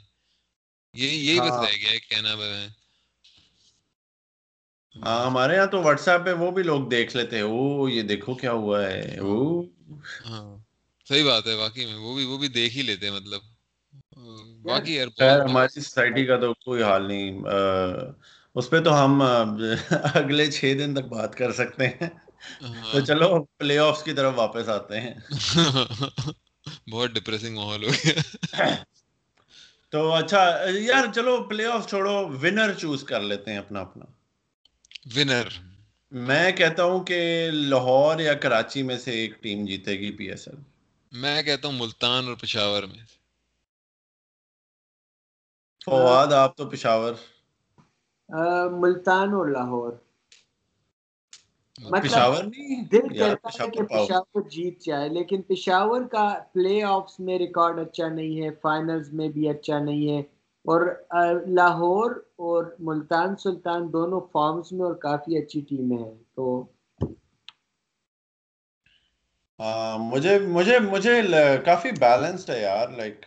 [0.95, 2.84] یہی یہی بس رہ گیا ہے ہاں
[4.97, 8.35] ہمارے یہاں تو واٹس ایپ پہ وہ بھی لوگ دیکھ لیتے ہیں او یہ دیکھو
[8.35, 9.35] کیا ہوا ہے او
[10.25, 10.47] ہاں
[11.07, 13.43] صحیح بات ہے واقعی میں وہ بھی وہ بھی دیکھ ہی لیتے ہیں مطلب
[14.65, 15.09] باقی یار
[15.43, 17.41] ہماری سوسائٹی کا تو کوئی حال نہیں۔
[18.57, 19.23] اس پہ تو ہم
[20.15, 22.09] اگلے چھ دن تک بات کر سکتے ہیں۔
[22.91, 23.29] تو چلو
[23.59, 25.15] پلے آفس کی طرف واپس آتے ہیں۔
[26.91, 28.21] بہت ڈپریسنگ ماحول ہو گیا۔
[29.93, 30.43] تو اچھا
[30.81, 34.05] یار چلو پلے آف چھوڑو ونر چوز کر لیتے ہیں اپنا اپنا۔
[35.07, 35.49] ونر
[36.13, 37.19] میں کہتا ہوں کہ
[37.53, 40.59] لاہور یا کراچی میں سے ایک ٹیم جیتے گی پی ایس ایل.
[41.13, 43.03] میں کہتا ہوں ملتان اور پشاور میں
[45.81, 47.13] فواد آپ تو پشاور.
[48.75, 49.93] ملتان اور لاہور.
[51.85, 52.45] مطلب پشاور
[52.93, 58.09] دل کرتا ہے کہ پشاور جیت جائے لیکن پشاور کا پلے آفس میں ریکارڈ اچھا
[58.11, 60.23] نہیں ہے فائنلز میں بھی اچھا نہیں ہے
[60.65, 60.81] اور
[61.49, 62.11] لاہور
[62.45, 66.45] اور ملتان سلطان دونوں فارمز میں اور کافی اچھی ٹیمیں ہیں، تو
[70.03, 71.21] مجھے مجھے مجھے
[71.65, 73.27] کافی بیلنسڈ ہے یار لائک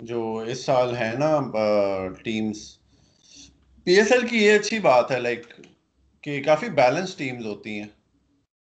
[0.00, 1.30] جو اس سال ہے نا
[2.24, 2.58] ٹیمز
[3.86, 5.46] پی ایس ایل کی یہ اچھی بات ہے لائک
[6.24, 7.88] کہ کافی بیلنس ٹیمز ہوتی ہیں۔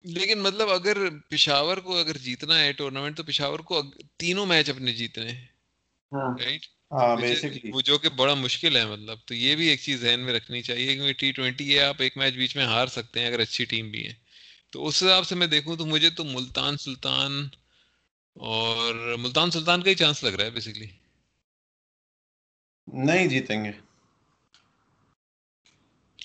[0.05, 0.97] لیکن مطلب اگر
[1.31, 3.83] پشاور کو اگر جیتنا ہے ٹورنامنٹ تو پشاور کو
[4.17, 5.47] تینوں میچ اپنے جیتنے ہیں.
[6.13, 6.37] ہاں.
[7.73, 10.63] وہ جو کہ بڑا مشکل ہے مطلب تو یہ بھی ایک چیز ذہن میں رکھنی
[10.63, 13.65] چاہیے کیونکہ ٹی ٹوینٹی ہے آپ ایک میچ بیچ میں ہار سکتے ہیں اگر اچھی
[13.65, 14.13] ٹیم بھی ہے
[14.71, 17.49] تو اس حساب سے میں دیکھوں تو مجھے تو ملتان سلطان
[18.37, 20.87] اور ملتان سلطان کا ہی چانس لگ رہا ہے بیسکلی
[22.89, 23.71] نہیں جیتیں گے.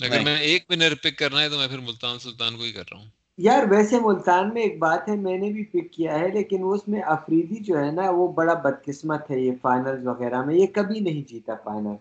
[0.01, 2.83] اگر میں ایک ونر پک کرنا ہے تو میں پھر ملتان سلطان کو ہی کر
[2.91, 3.09] رہا ہوں.
[3.37, 6.87] یار ویسے ملتان میں ایک بات ہے میں نے بھی پک کیا ہے لیکن اس
[6.87, 10.99] میں افریدی جو ہے نا وہ بڑا بدقسمت ہے یہ فائنل وغیرہ میں۔ یہ کبھی
[10.99, 11.95] نہیں جیتا فائنل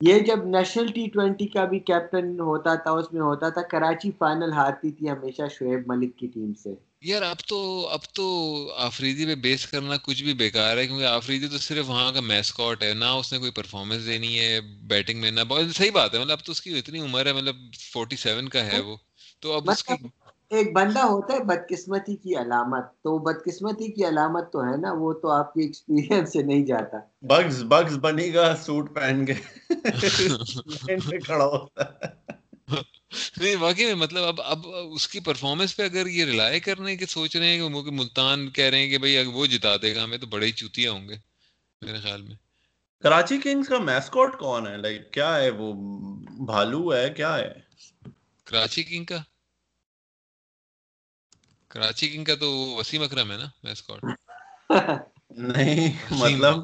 [0.00, 4.10] یہ جب نیشنل ٹی ٹوینٹی کا بھی کیپٹن ہوتا تھا اس میں ہوتا تھا کراچی
[4.18, 8.26] فائنل ہارتی تھی ہمیشہ شعیب ملک کی ٹیم سے۔ یار اب تو اب تو
[8.76, 12.82] آفریدی پہ بیس کرنا کچھ بھی بیکار ہے کیونکہ آفریدی تو صرف وہاں کا میسکاٹ
[12.82, 16.18] ہے نہ اس نے کوئی پرفارمنس دینی ہے بیٹنگ میں نہ۔ بہت صحیح بات ہے
[16.18, 17.56] مطلب اب تو اس کی اتنی عمر ہے مطلب
[17.92, 18.96] فورٹی سیون کا ہے وہ۔
[19.40, 20.21] تو اب اس کی مطلب
[20.52, 25.12] ایک بندہ ہوتا ہے بدقسمتی کی علامت تو بدقسمتی کی علامت تو ہے نا وہ
[25.12, 29.34] تو آپ کی ایکسپیرینس سے نہیں جاتا۔ بگز بگز بنی گا سوٹ پہن کے
[31.20, 32.22] کھڑا ہوتا ہے۔
[33.36, 34.58] نہیں واقعی میں مطلب اب اب
[34.92, 38.64] اس کی پرفارمنس پہ اگر یہ ریلائی کرنے کے سوچ رہے ہیں کہ ملتان کہہ
[38.64, 41.08] رہے ہیں کہ بھائی اگر وہ جتا دے گا ہمیں تو بڑے ہی چوتیا ہوں
[41.08, 41.14] گے
[41.80, 42.36] میرے خیال میں۔
[43.02, 45.72] کراچی کنگز کا میسکوٹ کون ہے؟ لائک کیا ہے وہ؟
[46.46, 47.52] بھالو ہے کیا ہے؟
[48.44, 49.18] کراچی کنگ کا؟
[51.72, 54.04] کراچی کنگ کا تو وسیم اکرم ہے نا میسکوٹ
[55.42, 56.54] نہیں مطلب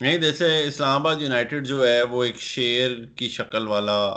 [0.00, 4.16] نہیں جیسے اسلام آباد یونائٹیڈ جو ہے وہ ایک شیر کی شکل والا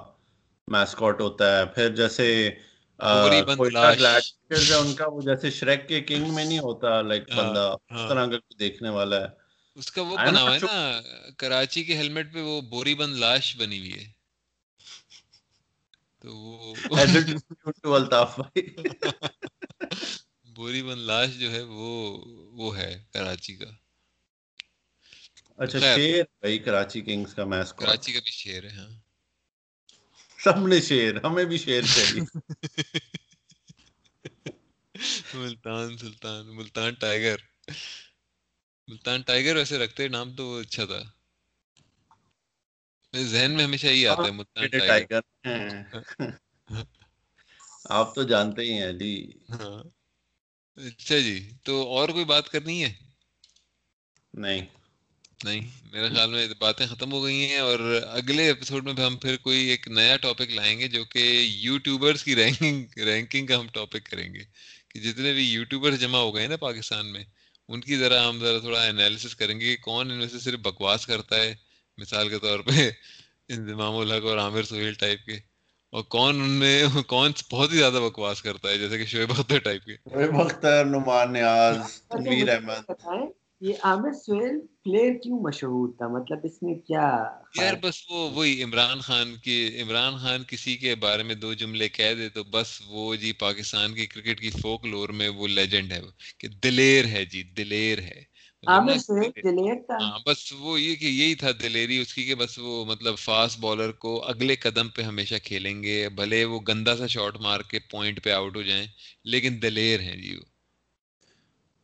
[0.68, 2.50] میسکوٹ ہوتا ہے۔ پھر جیسے
[3.00, 8.10] ان کا وہ جیسے شریک کے کنگ میں نہیں ہوتا لائک ہاں، بندہ اس ہاں۔
[8.10, 9.28] طرح کا دیکھنے والا ہے۔
[9.78, 11.02] اس کا وہ بنا ہوا ہے نا
[11.38, 14.16] کراچی کے ہیلمٹ پہ وہ بوری بند لاش بنی ہوئی ہے۔
[16.24, 16.76] تو وہ
[20.56, 21.90] بوری بند لاش جو ہے وہ
[22.58, 23.72] وہ ہے کراچی کا۔
[25.58, 28.92] اچھا شیر بھائی کراچی کنگز کا میچ کراچی کا بھی شیر ہے ہاں۔
[30.40, 32.22] سب نے شیر ہمیں بھی شیر چاہیے۔
[35.34, 37.38] ملتان سلطان ملتان ٹائیگر۔
[38.88, 41.02] ملتان ٹائیگر ویسے رکھتے نام تو وہ اچھا تھا۔
[43.14, 45.22] ذہن میں ہمیشہ یہی آتا ہے ملتان ٹائیگر۔
[47.86, 49.84] آپ تو جانتے ہی ہیں جی۔ ہاں۔
[50.76, 52.94] اچھا جی تو اور کوئی بات کرنی ہے؟
[54.34, 54.66] نہیں۔
[55.44, 55.62] نہیں
[55.92, 59.66] میرے خیال میں باتیں ختم ہو گئی ہیں اور اگلے ایپیسوڈ میں ہم پھر کوئی
[59.66, 64.34] ایک نیا ٹاپک لائیں گے جو کہ یوٹیوبرس کی رینکنگ رینکنگ کا ہم ٹاپک کریں
[64.34, 64.44] گے۔
[64.88, 67.24] کہ جتنے بھی یوٹیوبرس جمع ہو گئے نا پاکستان میں
[67.68, 70.60] ان کی ذرا ہم ذرا تھوڑا انالیسس کریں گے کہ کون ان میں سے صرف
[70.60, 71.56] بکواس کرتا ہے
[71.98, 72.90] مثال کے طور پہ
[73.50, 75.40] انضمام الحق اور عامر سہیل ٹائپ کے۔
[75.96, 79.60] اور کون ان میں کون بہت ہی زیادہ بکواس کرتا ہے جیسے کہ شعیب اختر
[79.60, 81.78] ٹائپ کے۔ شعیب اختر نعمان نیاز
[82.08, 82.92] تنویر احمد۔
[83.62, 87.30] یہ عامر سہیل پلیئر کیوں مشہور تھا؟ مطلب اس میں کیا
[87.62, 91.90] یار بس وہ وہی عمران خان کی عمران خان کسی کے بارے میں دو جملے
[91.90, 95.92] کہہ دے تو بس وہ جی پاکستان کی کرکٹ کی فوک لور میں وہ لیجنڈ
[95.92, 96.02] ہے
[96.38, 98.35] کہ دلیر ہے جی دلیر ہے۔
[100.26, 103.92] بس وہ یہ کہ یہی تھا دلیری اس کی کہ بس وہ مطلب فاسٹ بالر
[103.92, 108.24] کو اگلے قدم پہ ہمیشہ کھیلیں گے بھلے وہ گندا سا شاٹ مار کے پوائنٹ
[108.24, 108.86] پہ آؤٹ ہو جائیں
[109.24, 110.44] لیکن دلیر ہیں جی وہ۔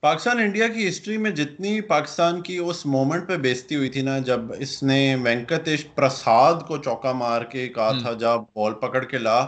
[0.03, 4.19] پاکستان انڈیا کی ہسٹری میں جتنی پاکستان کی اس مومنٹ پہ بیچتی ہوئی تھی نا
[4.19, 9.17] جب اس نے وینکٹیش پرساد کو چوکا مار کے کہا تھا جب بال پکڑ کے
[9.17, 9.39] لا۔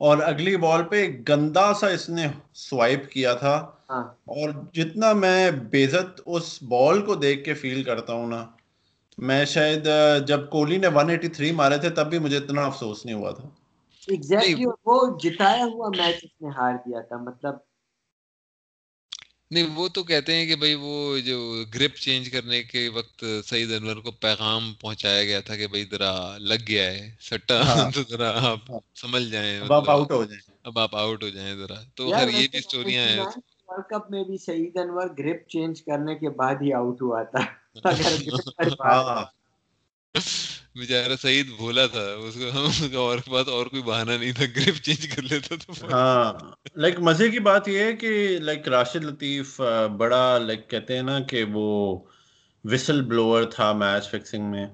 [0.00, 3.79] اور اگلی بال پہ گندا سا اس نے سوائپ کیا تھا۔ ہاں۔
[4.26, 8.46] اور جتنا میں بےزت اس بال کو دیکھ کے فیل کرتا ہوں نا
[9.18, 9.88] میں شاید
[10.26, 13.48] جب کوہلی نے 183 مارے تھے تب بھی مجھے اتنا افسوس نہیں ہوا تھا۔
[14.08, 17.54] ایگزیکٹلی وہ جتایا ہوا میچ اس نے ہار دیا تھا مطلب۔
[19.50, 21.38] نہیں وہ تو کہتے ہیں کہ بھائی وہ جو
[21.74, 26.12] گرپ چینج کرنے کے وقت سعید انور کو پیغام پہنچایا گیا تھا کہ بھائی ذرا
[26.38, 30.42] لگ گیا ہے سٹا ہاں۔ تو ذرا آپ سمجھ جائیں۔ اب آپ آؤٹ ہو جائیں۔
[30.64, 33.24] اب آپ آؤٹ ہو جائیں ذرا۔ تو خیر یہ بھی اسٹوریاں ہیں۔
[33.70, 37.40] ورلڈ کپ میں بھی سعید انور گرپ چینج کرنے کے بعد ہی آؤٹ ہوا تھا۔
[38.84, 39.24] ہاں۔
[40.74, 44.82] بیچارہ سعید بھولا تھا۔ اس کو ہم اور پاس اور کوئی بہانہ نہیں تھا۔ گرپ
[44.82, 46.32] چینج کر لیتا تو ہاں۔
[46.76, 49.60] لائک مزے کی بات یہ ہے کہ لائک راشد لطیف
[49.96, 51.98] بڑا لائک کہتے ہیں نا کہ وہ
[52.64, 54.66] وسل بلوور تھا میچ فکسنگ میں۔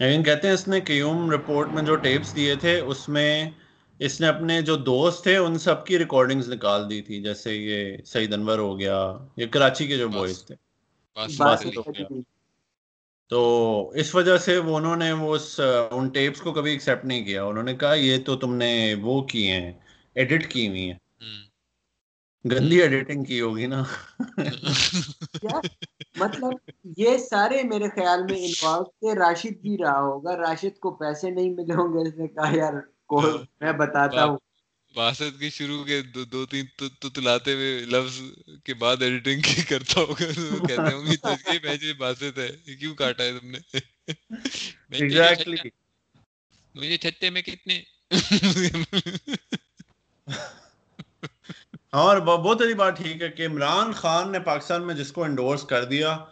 [0.00, 3.50] لیکن کہتے ہیں اس نے قیوم رپورٹ میں جو ٹیپس دیے تھے اس میں
[3.98, 7.96] اس نے اپنے جو دوست تھے ان سب کی ریکارڈنگز نکال دی تھی جیسے یہ
[8.04, 10.54] سعید انور ہو گیا یہ کراچی کے جو بوائز تھے۔
[13.28, 17.24] تو اس وجہ سے وہ انہوں نے وہ اس ان ٹیپس کو کبھی ایکسیپٹ نہیں
[17.24, 19.72] کیا۔ انہوں نے کہا یہ تو تم نے وہ کی ہیں
[20.14, 20.98] ایڈٹ کی ہوئی ہیں۔
[22.44, 23.82] گندی ایڈیٹنگ کی ہوگی نا۔
[26.16, 31.30] مطلب یہ سارے میرے خیال میں انوالو تھے۔ راشد بھی رہا ہوگا۔ راشد کو پیسے
[31.30, 32.72] نہیں ملے ہوں گے اس نے کہا یار
[33.60, 34.38] میں بتاتا ہوں۔
[34.94, 36.64] باسط کی شروع کے دو, دو تین
[37.14, 38.20] تلاتے ہوئے لفظ
[38.64, 40.14] کے بعد ایڈیٹنگ کی کرتا ہوگا
[40.68, 43.58] کہتے ہوں گے باسط ہے۔ کیوں کاٹا ہے تم نے؟
[44.90, 45.68] ایگزیکٹلی
[46.74, 47.82] مجھے چھتے میں کتنے؟
[51.90, 55.62] اور بہت بڑی بات ٹھیک ہے کہ عمران خان نے پاکستان میں جس کو انڈورس
[55.62, 56.24] کر دیا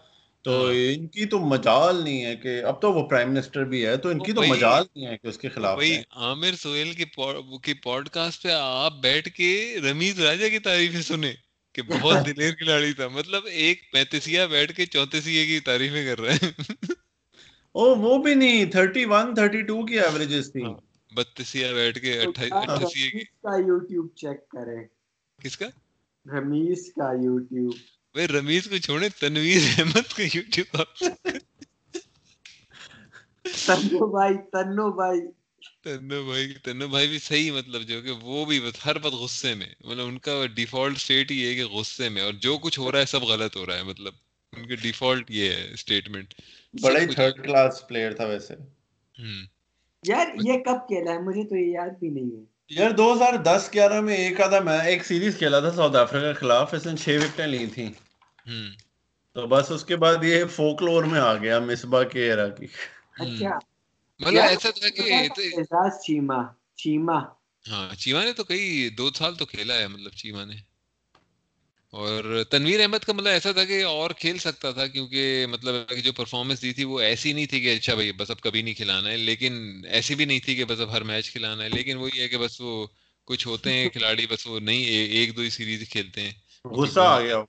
[0.45, 3.85] تو ہاں۔ ان کی تو مجال نہیں ہے کہ اب تو وہ پرائم منسٹر بھی
[3.87, 5.79] ہے تو ان کی تو مجال نہیں ہے کہ اس کے خلاف
[6.11, 7.05] عامر سہیل کی
[7.75, 11.33] پوڈ کاسٹ پہ آپ بیٹھ کے رمیز راجا کی تعریفیں سنیں
[11.75, 16.33] کہ بہت دلیر کھلاڑی تھا۔ مطلب ایک پینتیسیا بیٹھ کے چونتیسیا کی تعریفیں کر رہے
[16.33, 16.51] ہیں۔
[17.75, 20.65] او وہ بھی نہیں تھرٹی ون تھرٹی ٹو کی ایوریجز تھی
[21.13, 24.85] بتیسیا بیٹھ کے اٹھائیسیا کی۔ کا یوٹیوب چیک کریں۔
[25.43, 25.67] کس کا؟
[26.27, 27.75] رمیز کا یوٹیوب۔
[28.13, 30.83] بھائی رمیز کو چھوڑے تنویر احمد کا یوٹیوب
[33.67, 35.21] تنو بھائی تنو بھائی۔
[35.83, 39.55] تنو بھائی تنو بھائی بھی صحیح مطلب جو کہ وہ بھی بس ہر وقت غصے
[39.55, 42.93] میں۔ مطلب ان کا ڈیفالٹ اسٹیٹ ہی ہے کہ غصے میں۔ اور جو کچھ ہو
[42.93, 44.15] رہا ہے سب غلط ہو رہا ہے مطلب
[44.53, 46.35] ان کے ڈیفالٹ یہ ہے اسٹیٹمنٹ
[46.83, 48.55] بڑا ہی تھرڈ کلاس پلیئر تھا ویسے۔
[50.07, 53.35] یار یہ کب کھیلا ہے؟ مجھے تو یہ یاد بھی نہیں ہے۔ یار دو ہزار
[53.39, 56.87] دس گیارہ میں ایک آدھا میں ایک سیریز کھیلا تھا ساؤتھ افریقہ کے خلاف اس
[56.87, 57.91] نے چھ وکٹیں لی تھیں۔
[59.37, 62.67] تو بس اس کے بعد یہ فوکلور میں آ گیا مصباح کے ایرا کی۔
[63.15, 63.59] اچھا۔
[64.21, 65.03] مطلب ایسا تھا کہ
[66.03, 66.39] چیما
[66.77, 67.19] چیما۔
[67.65, 70.57] ہاں چیما نے تو کئی دو سال تو کھیلا ہے مطلب چیما نے۔
[71.93, 75.75] اور تنویر احمد کا مطلب ایسا تھا کہ اور کھیل سکتا تھا کیونکہ مطلب
[76.05, 78.75] جو پرفارمنس دی تھی وہ ایسی نہیں تھی کہ اچھا بھائی بس اب کبھی نہیں
[78.75, 81.97] کھلانا ہے لیکن ایسی بھی نہیں تھی کہ بس اب ہر میچ کھلانا ہے۔ لیکن
[81.97, 82.87] وہی ہے کہ بس وہ
[83.25, 86.33] کچھ ہوتے ہیں کھلاڑی بس وہ نہیں ایک دو ہی سیریز کھیلتے ہیں۔
[86.65, 87.43] غصہ آ گیا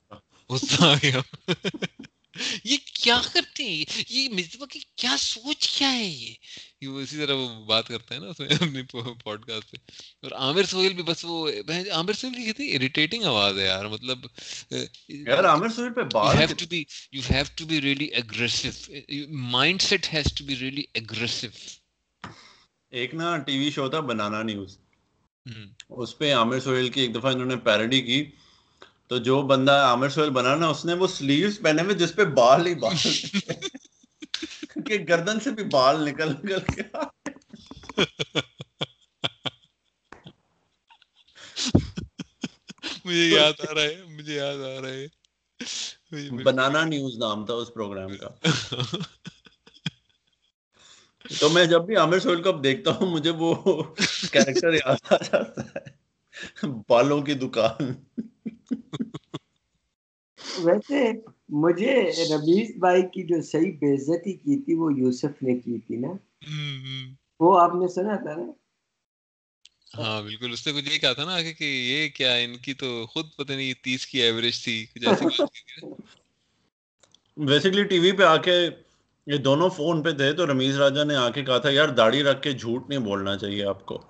[0.50, 1.22] غصہ آ گیا
[2.64, 6.34] یہ کیا کرتے ہیں؟ یہ مصباح کی کیا سوچ کیا ہے یہ؟
[6.82, 8.82] اسی طرح وہ بات کرتا ہے نا اس میں اپنی
[9.24, 9.78] پوڈ کاسٹ پہ۔
[10.22, 11.50] اور عامر سہیل بھی بس وہ
[11.92, 14.26] عامر سہیل کی کتنی اریٹیٹنگ آواز ہے یار مطلب
[15.08, 16.82] یار عامر سہیل پہ بات you have to be
[17.16, 18.78] you have to be really aggressive.
[19.54, 21.58] Mindset has to be really aggressive.
[22.92, 24.78] ایک نا ٹی وی شو تھا بنانا نیوز۔
[25.90, 28.26] اس پہ عامر سہیل کی ایک دفعہ انہوں نے پیروڈی کی۔
[29.14, 32.24] تو جو بندہ عامر سہیل بنا نا اس نے وہ سلیوز پہنے ہوئے جس پہ
[32.26, 32.95] بال ہی بال
[34.86, 36.82] کہ گردن سے بھی بال نکل نکل کے۔
[43.05, 45.07] مجھے یاد آ رہا ہے مجھے یاد آ رہا ہے۔
[46.43, 48.30] بنانا نیوز نام تھا اس پروگرام کا۔
[51.39, 53.84] تو میں جب بھی عامر سہیل کو دیکھتا ہوں مجھے وہ
[54.32, 56.03] کیریکٹر یاد آ جاتا ہے۔
[56.88, 57.93] بالوں کی دکان۔
[60.58, 61.12] ویسے
[61.50, 66.08] مجھے رمیز بھائی کی جو صحیح بےزتی کی تھی وہ یوسف نے کی تھی نا؟
[67.39, 68.52] وہ آپ نے سنا تھا نا؟
[69.98, 73.06] ہاں بالکل۔ اس نے کچھ یہ کہا تھا نا کہ یہ کیا ان کی تو
[73.06, 74.86] خود پتہ نہیں تیس کی ایوریج تھی
[77.38, 78.70] بیسکلی ٹی وی پہ آ کے
[79.28, 82.24] یہ دونوں فون پہ تھے تو رمیز راجا نے آ کے کہا تھا یار داڑھی
[82.24, 84.04] رکھ کے جھوٹ نہیں بولنا چاہیے آپ کو۔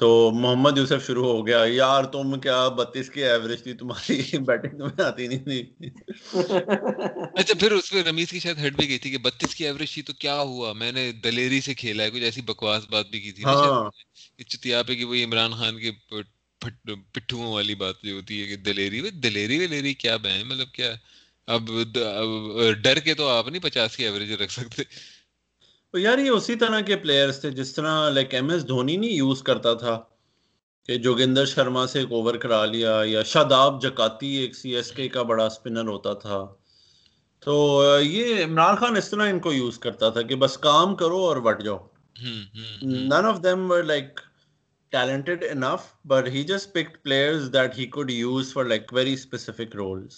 [0.00, 4.78] تو محمد یوسف شروع ہو گیا۔ یار تم کیا بتیس کی ایوریج تھی؟ تمہاری بیٹنگ
[4.78, 5.62] تمہیں آتی نہیں تھی۔
[7.34, 9.94] اچھا پھر اس پہ رمیز کی شاید ہیڈ بھی گئی تھی کہ بتیس کی ایوریج
[9.94, 13.20] تھی تو کیا ہوا؟ میں نے دلیری سے کھیلا ہے کچھ ایسی بکواس بات بھی
[13.20, 13.44] کی تھی۔
[14.44, 15.90] چتیا پہ کہ وہی عمران خان کے
[17.12, 20.94] پٹھوں والی بات جو ہوتی ہے کہ دلیری دلیری ولیری کیا بہن؟ مطلب کیا؟
[21.48, 21.70] اب
[22.82, 24.82] ڈر کے تو آپ نہیں پچاس کی ایوریج رکھ سکتے۔
[25.94, 29.42] یار یہ اسی طرح کے پلیئرز تھے جس طرح لائک ایم ایس دھونی نہیں یوز
[29.42, 30.00] کرتا تھا
[30.86, 35.08] کہ جوگندر شرما سے ایک اوور کرا لیا یا شاداب جکاتی ایک سی ایس کے
[35.08, 36.46] کا بڑا اسپنر ہوتا تھا۔
[37.40, 41.18] تو یہ عمران خان اس طرح ان کو یوز کرتا تھا کہ بس کام کرو
[41.18, 41.78] اور بٹ جاؤ۔
[42.82, 44.20] None of them were like
[44.96, 45.82] talented enough
[46.12, 50.14] but he just picked players that he could use for like very specific roles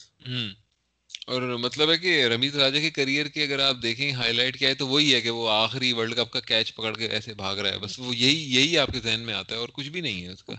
[1.26, 4.68] اور مطلب ہے کہ رمیز راجا کے کریئر کی اگر آپ دیکھیں ہائی لائٹ کیا
[4.68, 7.56] ہے تو وہی ہے کہ وہ آخری ورلڈ کپ کا کیچ پکڑ کے ایسے بھاگ
[7.56, 10.00] رہا ہے۔ بس وہ یہی یہی آپ کے ذہن میں آتا ہے اور کچھ بھی
[10.00, 10.52] نہیں ہے اس کا۔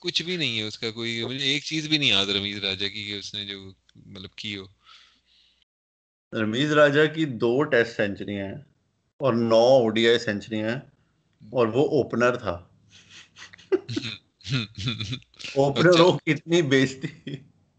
[0.00, 2.88] کچھ بھی نہیں ہے اس کا کوئی مجھے ایک چیز بھی نہیں یاد رمیز راجا
[2.88, 4.64] کی کہ اس نے جو مطلب کی ہو۔
[6.32, 8.54] رمیز راجا کی دو ٹیسٹ سینچری ہیں
[9.16, 10.76] اور نو او ڈی آئی سینچری ہیں
[11.52, 12.68] اور وہ اوپنر تھا۔
[15.54, 17.30] اوپنر وہ کتنی بیچتی۔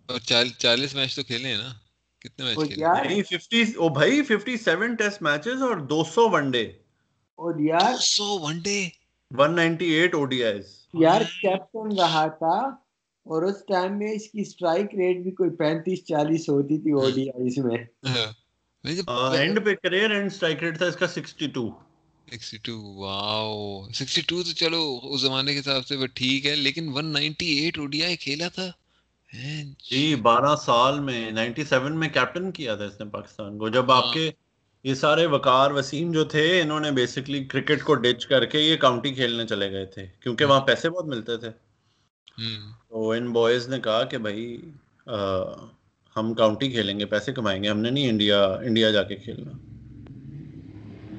[0.05, 0.19] اور
[0.57, 1.84] چالیس میچ تو کھیلے ہیں نا۔
[2.25, 6.63] کتنے میچ کھیلے؟ او بھائی 57 ٹیسٹ میچز اور 200 ون ڈے۔
[7.35, 8.89] اور یار 200 one day?
[9.31, 12.57] 198 O D Is یار کیپٹن رہا تھا
[13.25, 17.09] اور اس ٹائم میں اس کی سٹرائک ریٹ بھی کوئی 35 40 ہوتی تھی او
[17.09, 17.77] ڈی آئیز میں۔
[19.37, 21.69] اینڈ پہ کریئر اینڈ سٹرائک ریٹ تھا اس کا 62
[22.27, 27.77] 62 واو۔ 62 تو چلو اس زمانے کے حساب سے وہ ٹھیک ہے لیکن 198
[27.77, 28.71] او ڈی آئی کھیلا تھا۔
[29.89, 33.91] جی بارہ سال میں نائنٹی سیون میں کیپٹن کیا تھا اس نے پاکستان کو۔ جب
[33.91, 34.31] آپ کے
[34.83, 38.77] یہ سارے وقار وسیم جو تھے انہوں نے بیسکلی کرکٹ کو ڈچ کر کے یہ
[38.77, 41.49] کاؤنٹی کھیلنے چلے گئے تھے۔ کیونکہ وہاں پیسے بہت ملتے تھے۔
[42.89, 44.71] تو ان بوائز نے کہا کہ بھائی
[46.15, 49.51] ہم کاؤنٹی کھیلیں گے پیسے کمائیں گے ہم نے نہیں انڈیا انڈیا جا کے کھیلنا۔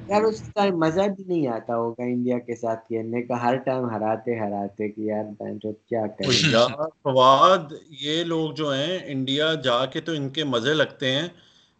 [0.09, 3.89] یار اس ٹائم مزہ بھی نہیں آتا ہوگا انڈیا کے ساتھ کھیلنے کا۔ ہر ٹائم
[3.89, 6.69] ہراتے ہراتے کہ یار بینچو کیا کریں؟ یار
[7.03, 11.27] فواد یہ لوگ جو ہیں انڈیا جا کے تو ان کے مزے لگتے ہیں۔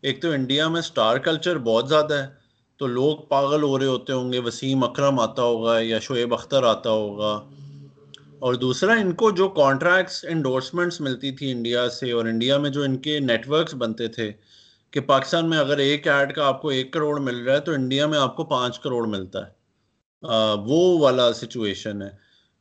[0.03, 2.27] ایک تو انڈیا میں سٹار کلچر بہت زیادہ ہے۔
[2.79, 6.63] تو لوگ پاگل ہو رہے ہوتے ہوں گے وسیم اکرم آتا ہوگا یا شعیب اختر
[6.63, 7.33] آتا ہوگا۔
[8.39, 12.81] اور دوسرا ان کو جو کانٹریکٹس انڈورسمنٹس ملتی تھی انڈیا سے اور انڈیا میں جو
[12.83, 14.31] ان کے نیٹ ورکس بنتے تھے۔
[14.91, 17.71] کہ پاکستان میں اگر ایک ایڈ کا آپ کو ایک کروڑ مل رہا ہے تو
[17.71, 19.51] انڈیا میں آپ کو پانچ کروڑ ملتا ہے۔
[20.65, 22.09] وہ والا سچویشن ہے۔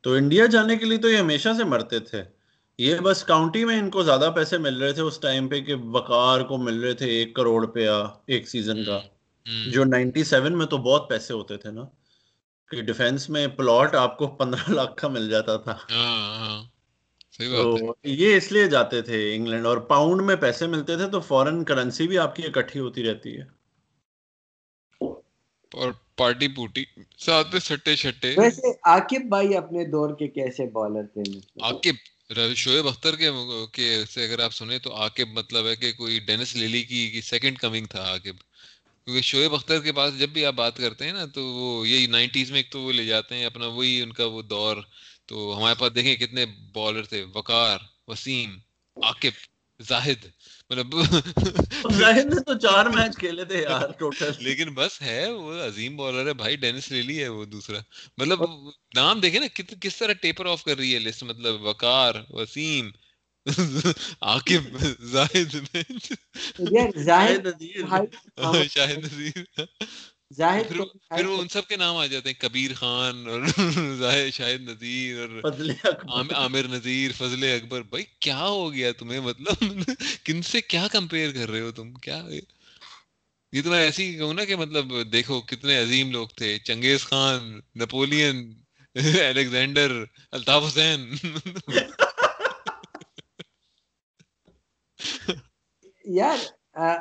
[0.00, 2.22] تو انڈیا جانے کے لیے تو یہ ہمیشہ سے مرتے تھے۔
[2.78, 5.74] یہ بس کاؤنٹی میں ان کو زیادہ پیسے مل رہے تھے اس ٹائم پہ کہ
[5.74, 7.88] وقار کو مل رہے تھے ایک کروڑ پہ
[8.26, 9.00] ایک سیزن کا۔
[9.72, 11.82] جو نائنٹی سیون میں تو بہت پیسے ہوتے تھے نا۔
[12.70, 16.64] کہ ڈیفینس میں پلاٹ آپ کو پندرہ لاکھ کا مل جاتا تھا۔ ہاں، ہاں۔
[17.38, 21.64] تو یہ اس لیے جاتے تھے انگلینڈ اور پاؤنڈ میں پیسے ملتے تھے تو فورن
[21.64, 23.56] کرنسی بھی آپ کی اکٹھی ہوتی رہتی ہے۔
[25.72, 26.84] اور پارٹی پوٹی
[27.18, 31.94] ساتھ میں سٹے چھٹے ویسے عاقب بھائی اپنے دور کے کیسے بالر تھے؟ عاقب
[32.56, 33.16] شعیب اختر
[33.72, 37.58] کے سے اگر آپ سنیں تو عاقب مطلب ہے کہ کوئی ڈینس لیلی کی سیکنڈ
[37.58, 38.36] کمنگ تھا عاقب۔
[39.04, 42.06] کیونکہ شعیب اختر کے پاس جب بھی آپ بات کرتے ہیں نا تو وہ یہی
[42.06, 44.76] نائنٹیز میں ایک تو وہ لے جاتے ہیں اپنا وہی ان کا وہ دور۔
[45.26, 48.58] تو ہمارے پاس دیکھیں کتنے بالر تھے وقار وسیم
[48.96, 49.44] عاقب
[49.80, 50.24] زاہد
[50.70, 50.94] مطلب
[51.98, 56.26] زاہد نے تو چار میچ کھیلے تھے یار ٹوٹل لیکن بس ہے وہ عظیم بالر
[56.26, 57.78] ہے بھائی ڈینس لیلی ہے وہ دوسرا.
[58.18, 58.42] مطلب
[58.94, 59.46] نام دیکھیں نا
[59.80, 62.90] کس طرح ٹیپر آف کر رہی ہے لسٹ مطلب وقار وسیم
[64.20, 65.56] عاقب زاہد.
[66.58, 67.46] زاہد
[68.68, 69.64] شاہد نذیر.
[70.30, 73.42] پھر وہ ان سب کے نام آ جاتے ہیں کبیر خان اور
[74.32, 75.52] شاہد نذیر اور
[76.34, 79.56] عامر نذیر فضل اکبر۔ بھائی کیا ہو گیا تمہیں؟ مطلب
[80.24, 82.22] کن سے کیا کمپیئر کر رہے ہو تم؟ کیا
[83.52, 87.04] یہ تو میں ایسے ہی کہوں نا کہ مطلب دیکھو کتنے عظیم لوگ تھے۔ چنگیز
[87.04, 88.54] خان نپولین
[89.30, 91.14] الیگزینڈر الطاف حسین۔
[96.04, 96.38] یار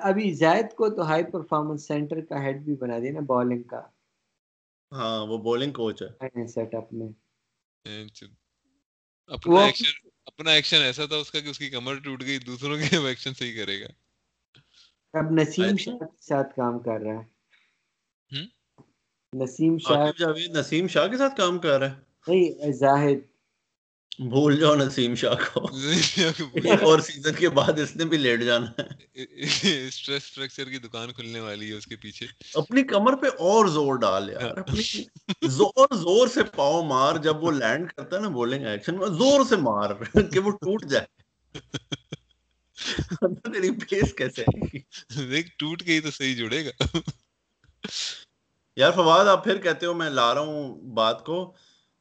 [0.04, 3.82] ابھی زائد کو تو ہائی پرفارمنس سینٹر کا ہیڈ بھی بنا دیا نا بالنگ کا۔
[4.92, 6.10] ہاں وہ بالنگ کوچ ہے۔
[6.48, 7.10] سیٹ اپ میں۔
[9.30, 9.92] اپنا ایکشن
[10.26, 13.34] اپنا ایکشن ایسا تھا اس کا کہ اس کی کمر ٹوٹ گئی دوسروں کے ایکشن
[13.34, 13.88] صحیح کرے گا۔
[15.14, 17.24] اب نسیم شاہ کے ساتھ کام کر رہا ہے۔
[19.34, 20.06] نسیم شاہ
[20.54, 23.20] نسیم شاہ کے ساتھ کام کر رہا ہے۔ نہیں زاہد۔
[24.12, 25.60] بھول جاؤ نسیم شاہ کو۔
[26.86, 28.88] اور سیزن کے بعد اس نے بھی لیٹ جانا ہے۔
[30.16, 34.30] اسٹرکچر کی دکان کھلنے والی ہے اس کے پیچھے۔ اپنی کمر پہ اور زور ڈال
[34.30, 34.56] یار
[35.48, 39.46] زور زور سے پاؤ مار جب وہ لینڈ کرتا ہے نا بولنگ ایکشن میں زور
[39.50, 39.90] سے مار
[40.34, 41.06] کہ وہ ٹوٹ جائے۔
[43.44, 44.44] تیری پیس کیسے
[45.30, 46.98] دیکھ ٹوٹ گئی تو صحیح جڑے گا۔
[48.78, 51.54] یار فواد آپ پھر کہتے ہو میں لا رہا ہوں بات کو۔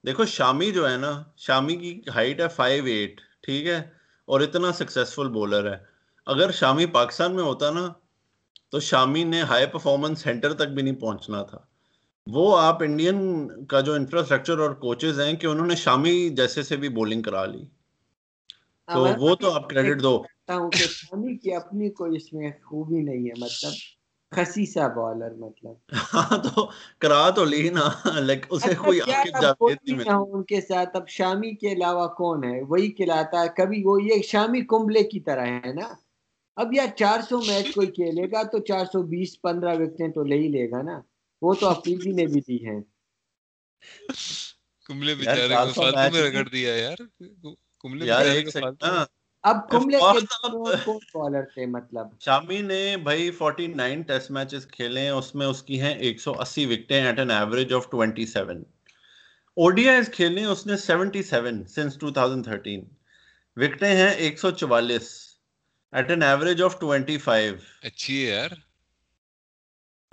[0.07, 3.77] دیکھو شامی جو ہے نا شامی کی ہائٹ ہے فائیو ایٹ ٹھیک ہے؟
[4.25, 5.79] اور اتنا سکسیسفل بولر ہے۔
[6.27, 7.89] اگر شامی پاکستان میں ہوتا نا
[8.71, 11.59] تو شامی نے ہائی پرفارمنس سینٹر تک بھی نہیں پہنچنا تھا۔
[12.27, 16.77] وہ آپ انڈین کا جو انفراسٹرکچر اور کوچز ہیں کہ انہوں نے شامی جیسے سے
[16.77, 17.65] بھی بولنگ کرا لی۔
[18.89, 20.23] تو وہ تو آپ کریڈٹ دو۔
[20.73, 23.73] شامی کی اپنی کوئی اس میں خوبی نہیں ہے۔ مطلب
[24.35, 25.75] خسیسا بالر مطلب۔
[26.15, 27.89] ہاں تو کرا تو لی نا
[28.21, 32.07] لیکن اسے اچھا، کوئی عاقب جاوید نہیں ملا ان کے ساتھ؟ اب شامی کے علاوہ
[32.09, 35.95] کون ہے؟ وہی کھلاتا ہے کبھی وہ یہ شامی کمبلے کی طرح ہے نا۔
[36.57, 40.25] اب یار چار سو میچ کوئی کھیلے گا تو چار سو بیس پندرہ وکٹیں تو
[40.25, 41.01] لے ہی لے گا نا۔
[41.43, 42.81] وہ تو افریدی نے بھی دی ہیں۔
[44.87, 46.97] کمبلے بیچارے کو فالتو میں رگڑ دیا یار۔
[47.81, 48.87] کمبلے بیچارے کو فالتو
[49.45, 55.35] اب کملے کون بالر تھے مطلب۔ شامی نے بھائی 49 ٹیسٹ میچز کھیلے ہیں اس
[55.35, 58.63] میں اس کی ہیں 180 وکٹیں at an average of 27
[59.57, 62.81] O D Is کھیلے ہیں اس نے 77 سنس 2013
[63.57, 65.09] وکٹیں ہیں 144
[65.93, 68.51] ایٹ این ایوریج آف 25 اچھی ہے یار۔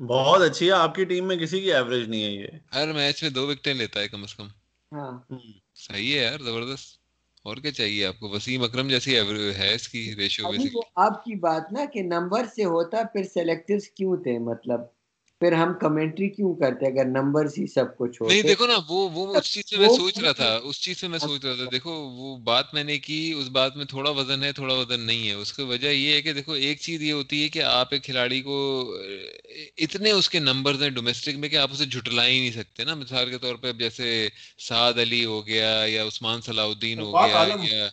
[0.02, 3.24] بہت اچھی ہے آپ کی ٹیم میں کسی کی ایوریج نہیں ہے یہ۔ ہر میچ
[3.24, 4.48] میں دو وکٹیں لیتا ہے کم از کم۔
[4.92, 5.22] ہاں۔
[5.76, 7.01] صحیح ہے یار زبردست۔
[7.46, 9.16] اور کیا چاہیے آپ کو؟ وسیم اکرم جیسی
[9.58, 10.44] ہے اس کی ریشو
[10.96, 14.82] آپ کی بات نا کہ نمبر سے ہوتا پھر سلیکٹرز کیوں تھے؟ مطلب
[15.42, 19.36] پھر ہم کمنٹری کیوں کرتے اگر نمبر ہی سب کچھ نہیں دیکھو نا وہ وہ
[19.36, 21.92] اس چیز سے میں سوچ رہا تھا اس چیز سے میں سوچ رہا تھا۔ دیکھو
[22.18, 25.34] وہ بات میں نے کی اس بات میں تھوڑا وزن ہے تھوڑا وزن نہیں ہے۔
[25.34, 28.04] اس کی وجہ یہ ہے کہ دیکھو ایک چیز یہ ہوتی ہے کہ آپ ایک
[28.04, 28.58] کھلاڑی کو
[29.78, 32.96] اتنے اس کے نمبر ہیں ڈومیسٹک میں کہ آپ اسے جھٹلا ہی نہیں سکتے نا۔
[32.96, 34.08] مثال کے طور پہ جیسے
[34.60, 37.88] سعد علی ہو گیا یا عثمان صلاح الدین ہو گیا یا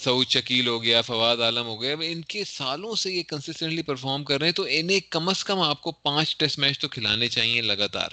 [0.00, 4.24] سعود شکیل ہو گیا، فواد عالم ہو گیا ان کے سالوں سے یہ کنسسٹنٹلی پرفارم
[4.24, 7.28] کر رہے ہیں، تو انہیں کم از کم آپ کو پانچ ٹیسٹ میچ تو کھلانے
[7.28, 8.08] چاہیے لگاتار۔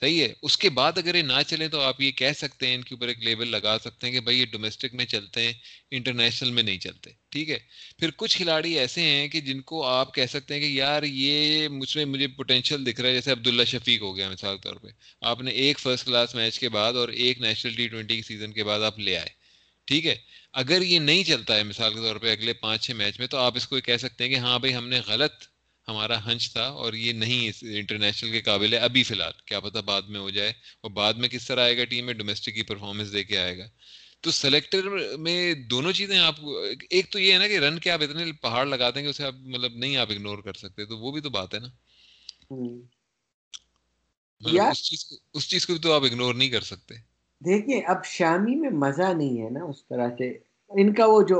[0.00, 2.74] صحیح ہے؟ اس کے بعد اگر یہ نہ چلیں تو آپ یہ کہہ سکتے ہیں،
[2.74, 5.52] ان کے اوپر ایک لیبل لگا سکتے ہیں کہ بھائی یہ ڈومیسٹک میں چلتے ہیں
[5.90, 7.58] انٹرنیشنل میں نہیں چلتے۔ ٹھیک ہے؟
[7.98, 11.68] پھر کچھ کھلاڑی ایسے ہیں کہ جن کو آپ کہہ سکتے ہیں کہ یار یہ
[11.68, 14.88] مجھ میں، مجھے پوٹینشیل دکھ رہا ہے، جیسے عبداللہ شفیق ہو گیا مثال طور پہ۔
[15.20, 18.64] آپ نے ایک فرسٹ کلاس میچ کے بعد اور ایک نیشنل ٹی ٹوینٹی سیزن کے
[18.64, 19.28] بعد آپ لے آئے۔
[19.84, 20.16] ٹھیک ہے؟
[20.54, 23.36] اگر یہ نہیں چلتا ہے مثال کے طور پہ اگلے پانچ چھ میچ میں تو
[23.38, 25.32] آپ اس کو کہہ سکتے ہیں کہ ہاں بھائی ہم نے غلط
[25.88, 29.80] ہمارا ہنچ تھا اور یہ نہیں انٹرنیشنل کے قابل ہے ابھی فی الحال۔ کیا پتا
[29.80, 30.50] بعد میں ہو جائے
[30.80, 33.58] اور بعد میں کس طرح آئے گا ٹیم میں ڈومیسٹک کی پرفارمنس دے کے آئے
[33.58, 33.66] گا۔
[34.20, 34.88] تو سلیکٹر
[35.18, 36.34] میں دونوں چیزیں آپ
[36.90, 39.24] ایک تو یہ ہے نا کہ رن کے آپ اتنے پہاڑ لگا دیں گے اسے
[39.24, 41.68] آپ مطلب نہیں آپ اگنور کر سکتے تو وہ بھی تو بات ہے نا۔
[44.40, 44.62] مطلب
[45.34, 46.94] اس چیز کو بھی تو آپ اگنور نہیں کر سکتے۔
[47.44, 50.28] دیکھیں اب شامی میں مزہ نہیں ہے نا اس طرح سے۔
[50.70, 51.38] ان کا وہ جو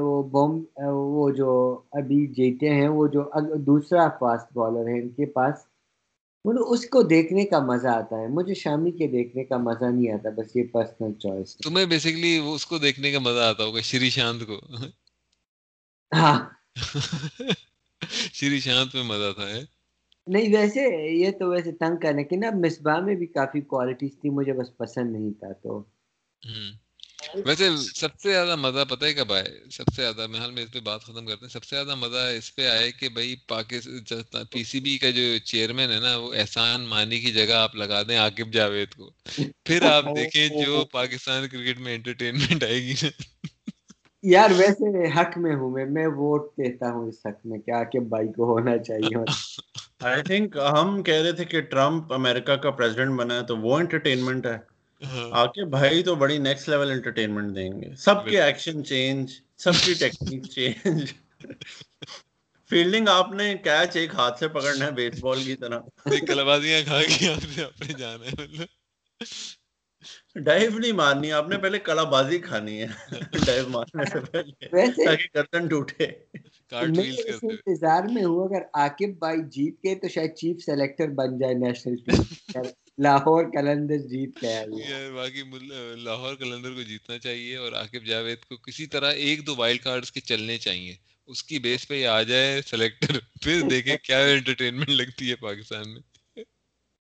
[0.00, 1.50] وہ بوم وہ جو
[1.92, 3.22] ابھی جیتے ہیں وہ جو
[3.58, 5.54] دوسرا فاسٹ بالر ہے ان کے پاس
[6.44, 10.12] مطلب اس کو دیکھنے کا مزہ آتا ہے۔ مجھے شامی کے دیکھنے کا مزہ نہیں
[10.12, 14.10] آتا بس یہ پرسنل چوائس تمہیں بیسیکلی اس کو دیکھنے کا مزہ آتا ہوگا شری
[14.10, 14.60] شانت کو۔
[16.12, 16.38] ہاں۔
[18.32, 19.48] شری شانت میں مزہ تھا
[20.26, 20.80] نہیں ویسے
[21.12, 24.76] یہ تو ویسے تنگ کرنے کی نا مصباح میں بھی کافی کوالٹیز تھی مجھے بس
[24.76, 25.82] پسند نہیں تھا تو۔
[27.46, 30.62] ویسے سب سے زیادہ مزہ پتہ ہے کب آئے سب سے زیادہ میں حال میں
[30.62, 33.36] اس پہ بات ختم کرتے ہیں۔ سب سے زیادہ مزہ اس پہ آئے کہ بھائی
[33.48, 37.76] پاکستان پی سی بی کا جو چیئرمین ہے نا وہ احسان مانی کی جگہ آپ
[37.76, 39.10] لگا دیں عاقب جاوید کو۔
[39.64, 43.08] پھر آپ دیکھیں جو پاکستان کرکٹ میں انٹرٹینمنٹ آئے گی۔ نا
[44.22, 48.02] یار ویسے حق میں ہوں میں میں ووٹ دیتا ہوں اس حق میں کہ عاقب
[48.02, 49.16] بھائی کو ہونا چاہیے۔
[50.02, 53.78] آئی تھنک ہم کہہ رہے تھے کہ ٹرمپ امریکہ کا پریزیڈنٹ بنا ہے تو وہ
[53.78, 54.56] انٹرٹینمنٹ ہے۔
[55.02, 59.72] ہاں۔ آکے بھائی تو بڑی نیکسٹ لیول انٹرٹینمنٹ دیں گے۔ سب کے ایکشن چینج سب
[59.84, 61.12] کی ٹیکنیک چینج
[62.70, 65.80] فیلڈنگ آپ نے کیچ ایک ہاتھ سے پکڑنا ہے بیس بال کی طرح۔
[66.26, 68.64] کلبازیاں کھا کے آپ نے اپنے جانا ہے۔
[70.36, 72.86] ڈائیو نہیں مارنی آپ نے پہلے کلا بازی کھانی ہے۔
[73.46, 74.52] ڈائیو مارنے سے پہلے
[75.04, 76.06] تاکہ گردن ٹوٹے۔
[76.72, 81.96] انتظار میں ہوں اگر عاقب بھائی جیت گئے تو شاید چیف سلیکٹر بن جائے نیشنل
[81.96, 82.22] ٹیم۔
[82.98, 85.42] لاہور کلندر جیت گیا باقی
[85.98, 90.12] لاہور کلندر کو جیتنا چاہیے اور عاقب جاوید کو کسی طرح ایک دو وائلڈ کارڈز
[90.12, 90.94] کے چلنے چاہیے۔
[91.28, 96.00] اس کی بیس پہ آ جائے سلیکٹر پھر دیکھیں کیا انٹرٹینمنٹ لگتی ہے پاکستان میں۔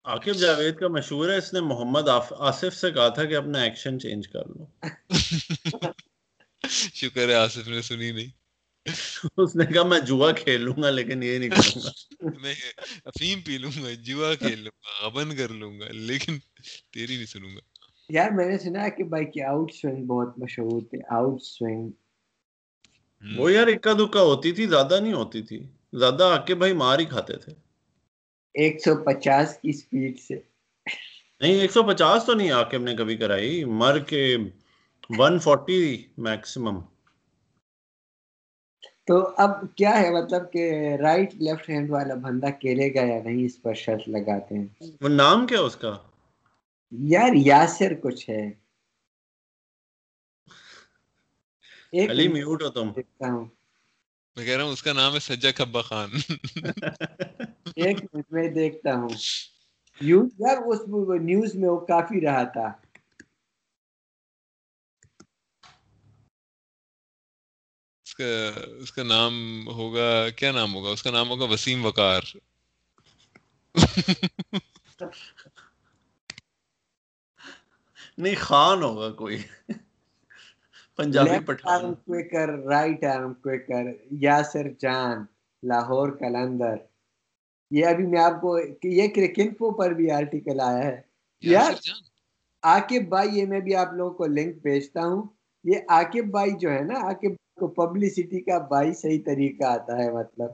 [0.04, 4.00] عاقب جاوید کا مشہور ہے اس نے محمد آصف سے کہا تھا کہ اپنا ایکشن
[4.00, 4.66] چینج کر لو۔
[6.94, 8.30] شکر ہے آصف نے سنی نہیں۔
[9.36, 11.90] اس نے کہا میں جوا کھیل لوں گا لیکن یہ نہیں کروں گا۔
[12.42, 12.54] میں
[13.04, 16.38] افیم پی لوں گا جوا کھیل لوں گا غبن کر لوں گا لیکن
[16.92, 17.60] تیری نہیں سنوں گا۔
[18.08, 21.90] یار میں نے سنا کہ بھائی کی آؤٹ سوئنگ بہت مشہور تھی آؤٹ سوئنگ
[23.36, 27.04] وہ یار اکا دکا ہوتی تھی زیادہ نہیں ہوتی تھی۔ زیادہ آکے بھائی مار ہی
[27.04, 27.63] کھاتے تھے۔
[28.54, 30.34] ایک سو پچاس کی سپیڈ سے۔
[31.40, 34.36] نہیں ایک سو پچاس تو نہیں آکے نے کبھی کرائی۔ مر کے
[35.18, 36.80] ون فورٹی میکسیمم۔
[39.06, 43.44] تو اب کیا ہے؟ مطلب کہ رائٹ لیفٹ ہینڈ والا بندہ کھیلے گا یا نہیں؟
[43.44, 44.66] اس پر شرط لگاتے ہیں۔
[45.00, 45.98] وہ نام کیا اس کا؟
[46.90, 48.50] یار یاسر کچھ ہے۔
[52.10, 53.44] علی میوٹ ہو تم۔ دیکھتا ہوں۔
[54.36, 56.10] میں کہہ رہا ہوں اس کا نام ہے سجا کبا خان۔
[57.76, 59.08] ایک منٹ میں دیکھتا ہوں۔
[60.00, 60.80] یار اس
[61.20, 62.72] نیوز میں وہ کافی رہا تھا۔
[68.80, 72.20] اس کا نام ہوگا کیا نام ہوگا؟ اس کا نام ہوگا وسیم وقار۔
[78.18, 79.42] نہیں خان ہوگا کوئی۔
[80.98, 81.94] Punjabi Pathan.
[81.94, 85.24] Quicker right arm quicker Yasir Jan
[85.62, 86.76] Lahore Qalandar
[87.70, 91.00] یہ ابھی میں آپ کو یہ کرکن پو پر بھی آرٹیکل آیا ہے۔
[91.42, 91.72] یار
[92.62, 95.22] عاقب بھائی یہ میں بھی آپ لوگوں کو لنک بھیجتا ہوں۔
[95.64, 100.10] یہ عاقب بھائی جو ہے نا عاقب کو پبلسٹی کا بائی صحیح طریقہ آتا ہے
[100.10, 100.50] مطلب۔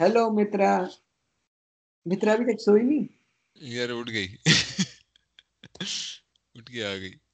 [0.00, 0.78] ہیلو مترا
[2.06, 3.04] مترا ابھی تک سوئی نہیں؟
[3.54, 4.36] یار اٹھ گئی۔
[6.54, 7.25] اٹھ کے آ گئی۔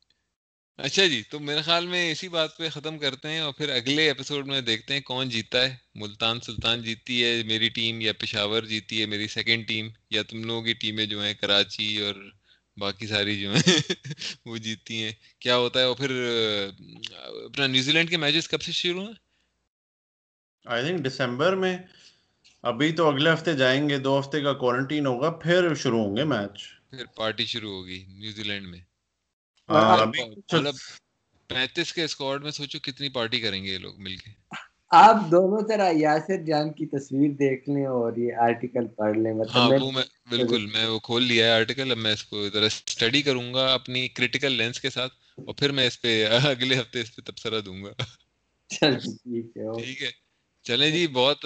[0.79, 4.07] اچھا جی تو میرے خیال میں اسی بات پہ ختم کرتے ہیں اور پھر اگلے
[4.07, 8.63] ایپیسوڈ میں دیکھتے ہیں کون جیتا ہے۔ ملتان سلطان جیتی ہے میری ٹیم یا پشاور
[8.63, 12.15] جیتی ہے میری سیکنڈ ٹیم یا تم لوگوں کی ٹیمیں جو ہیں کراچی اور
[12.77, 13.63] باقی ساری جو ہیں
[14.47, 16.11] وہ جیتتی ہیں۔ کیا ہوتا ہے؟ وہ پھر
[17.45, 19.15] اپنا نیوزی لینڈ کے میچز کب سے شروع ہیں؟
[20.67, 21.79] آئی تھنک دسمبر میں۔
[22.63, 26.25] ابھی تو اگلے ہفتے جائیں گے دو ہفتے کا کوارنٹین ہوگا پھر شروع ہوں گے
[26.25, 28.81] میچ۔ پھر پارٹی شروع ہوگی نیوزی لینڈ میں۔
[31.51, 34.31] پینتیس کے اسکواڈ میں سوچو کتنی پارٹی کریں گے یہ لوگ مل کے۔
[34.91, 39.53] آپ دونوں طرح یاسر جان کی تصویر دیکھ لیں اور یہ آرٹیکل پڑھ لیں۔ مطلب
[39.55, 39.79] ہاں میں
[40.31, 43.73] بالکل میں وہ کھول لیا ہے آرٹیکل اب میں اس کو ذرا اسٹڈی کروں گا
[43.75, 46.13] اپنی کریٹیکل لینس کے ساتھ اور پھر میں اس پہ
[46.51, 47.93] اگلے ہفتے اس پہ تبصرہ دوں گا۔
[48.71, 50.11] ٹھیک ہے
[50.65, 51.45] چلیں جی بہت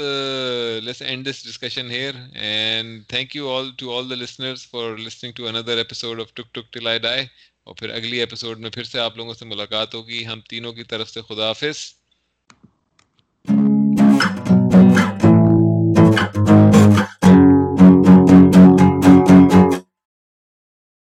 [0.83, 5.33] let's end this discussion here and thank you all to all the listeners for listening
[5.33, 7.24] to another episode of tick tick till I die
[7.66, 10.84] اور پھر اگلی ایپیسوڈ میں پھر سے آپ لوگوں سے ملاقات ہوگی۔ ہم تینوں کی
[10.84, 11.78] طرف سے خدا حافظ